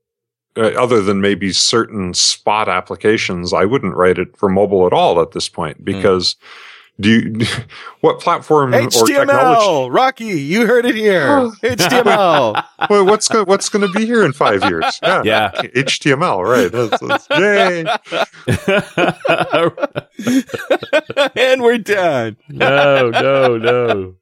[0.57, 5.21] uh, other than maybe certain spot applications, I wouldn't write it for mobile at all
[5.21, 6.35] at this point because
[6.99, 7.45] do you,
[8.01, 9.13] what platform or technology?
[9.13, 11.27] HTML, Rocky, you heard it here.
[11.27, 11.53] Oh.
[11.63, 12.63] HTML.
[12.89, 14.99] Well, what's go, what's going to be here in five years?
[15.01, 15.23] Yeah.
[15.23, 15.51] Yeah.
[15.53, 16.71] HTML, right.
[16.71, 17.85] That's, that's, yay.
[21.35, 22.37] and we're done.
[22.49, 24.15] no, no, no.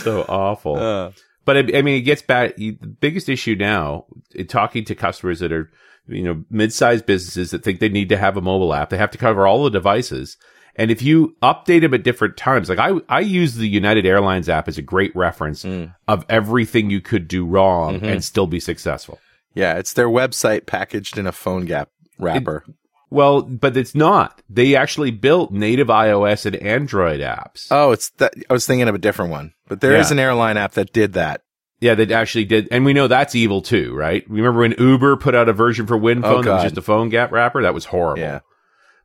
[0.00, 0.76] So awful.
[0.76, 1.12] Uh,
[1.46, 2.56] But I, I mean, it gets back.
[2.56, 5.70] The biggest issue now, in talking to customers that are,
[6.06, 9.12] you know, mid-sized businesses that think they need to have a mobile app, they have
[9.12, 10.36] to cover all the devices.
[10.78, 14.48] And if you update them at different times, like I, I use the United Airlines
[14.48, 15.92] app as a great reference Mm.
[16.06, 18.04] of everything you could do wrong Mhm.
[18.12, 19.18] and still be successful.
[19.54, 21.86] yeah, it's their website packaged in a PhoneGap
[22.18, 22.64] wrapper.
[23.10, 24.40] Well, but it's not.
[24.48, 27.66] They actually built native iOS and Android apps.
[27.70, 28.34] oh, it's that.
[28.48, 30.14] I was thinking of a different one, but there is Yeah.
[30.14, 31.40] an airline app that did that.
[31.80, 34.24] Yeah, that actually did, and we know that's evil too, right?
[34.28, 37.30] Remember when Uber put out a version for WinPhone Oh, that was just a PhoneGap
[37.32, 37.62] wrapper?
[37.62, 38.20] That was horrible.
[38.20, 38.40] Yeah.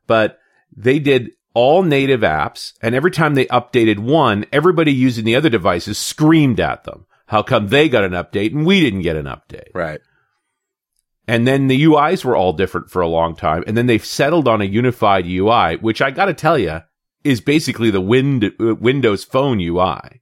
[0.06, 0.38] But
[0.76, 5.48] they did all native apps, and every time they updated one, everybody using the other
[5.48, 7.06] devices screamed at them.
[7.26, 9.68] How come they got an update and we didn't get an update?
[9.72, 10.00] Right.
[11.26, 14.46] And then the UIs were all different for a long time, and then they've settled
[14.46, 16.82] on a unified UI, which I got to tell you
[17.22, 20.20] is basically the Wind- uh, Windows Phone UI,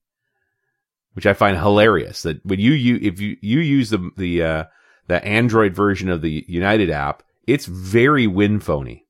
[1.15, 2.23] which I find hilarious.
[2.23, 4.65] That when you, you if you you use the the uh,
[5.09, 9.03] the Android version of the United app, it's very WinPhony.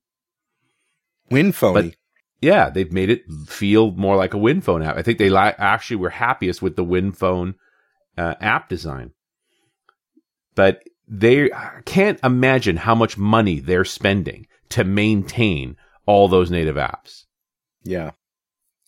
[1.31, 1.95] WinPhony.
[2.43, 4.97] Yeah, they've made it feel more like a WinPhone app.
[4.99, 7.55] I think they li- actually were happiest with the WinPhone
[8.19, 9.13] uh, app design.
[10.55, 16.77] But they I can't imagine how much money they're spending to maintain all those native
[16.77, 17.25] apps.
[17.85, 18.11] yeah.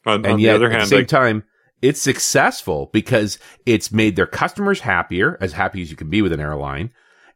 [0.07, 1.45] On, And on yet, the other hand at the same I- time,
[1.81, 6.33] it's successful because it's made their customers happier, as happy as you can be with
[6.33, 6.91] an airline.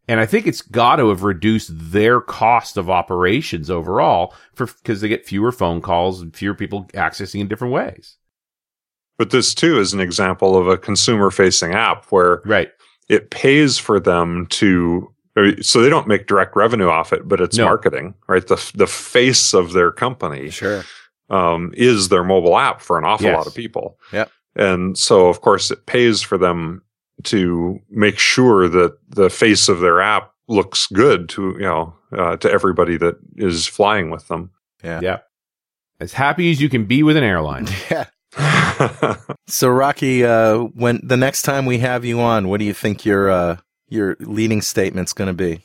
[0.08, 5.00] And I think it's got to have reduced their cost of operations overall for because
[5.02, 8.16] they get fewer phone calls and fewer people accessing in different ways.
[9.18, 12.70] but this too is an example of a consumer facing app where Right.
[13.08, 15.12] it pays for them to
[15.60, 17.64] so they don't make direct revenue off it, but it's No.
[17.66, 18.44] marketing, right?
[18.46, 20.84] The the face of their company Sure.
[21.30, 23.36] um, is their mobile app for an awful Yes.
[23.36, 23.98] lot of people.
[24.12, 24.30] Yep.
[24.56, 26.82] And so, of course, it pays for them
[27.24, 32.36] to make sure that the face of their app looks good to you know uh,
[32.36, 34.50] to everybody that is flying with them.
[34.82, 35.00] Yeah.
[35.02, 35.18] Yeah.
[36.00, 37.66] As happy as you can be with an airline.
[37.90, 38.04] Yeah.
[39.48, 43.06] So Rocky, uh, when the next time we have you on, what do you think
[43.06, 43.56] your uh,
[43.88, 45.64] your leading statement's going to be?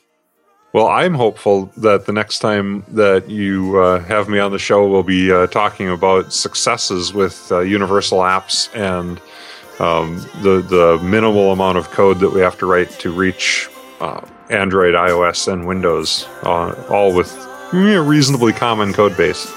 [0.74, 4.88] Well, I'm hopeful that the next time that you uh, have me on the show,
[4.88, 9.20] we'll be uh, talking about successes with uh, universal apps and
[9.80, 13.70] um, the the minimal amount of code that we have to write to reach
[14.00, 17.32] uh, Android, iOS, and Windows, uh, all with
[17.74, 19.52] a reasonably common code base.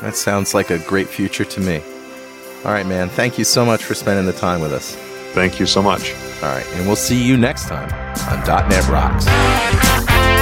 [0.00, 1.82] That sounds like a great future to me.
[2.64, 3.08] All right, man.
[3.08, 4.94] Thank you so much for spending the time with us.
[5.32, 6.12] Thank you so much.
[6.42, 7.90] All right, and we'll see you next time
[8.28, 10.41] on .NET Rocks.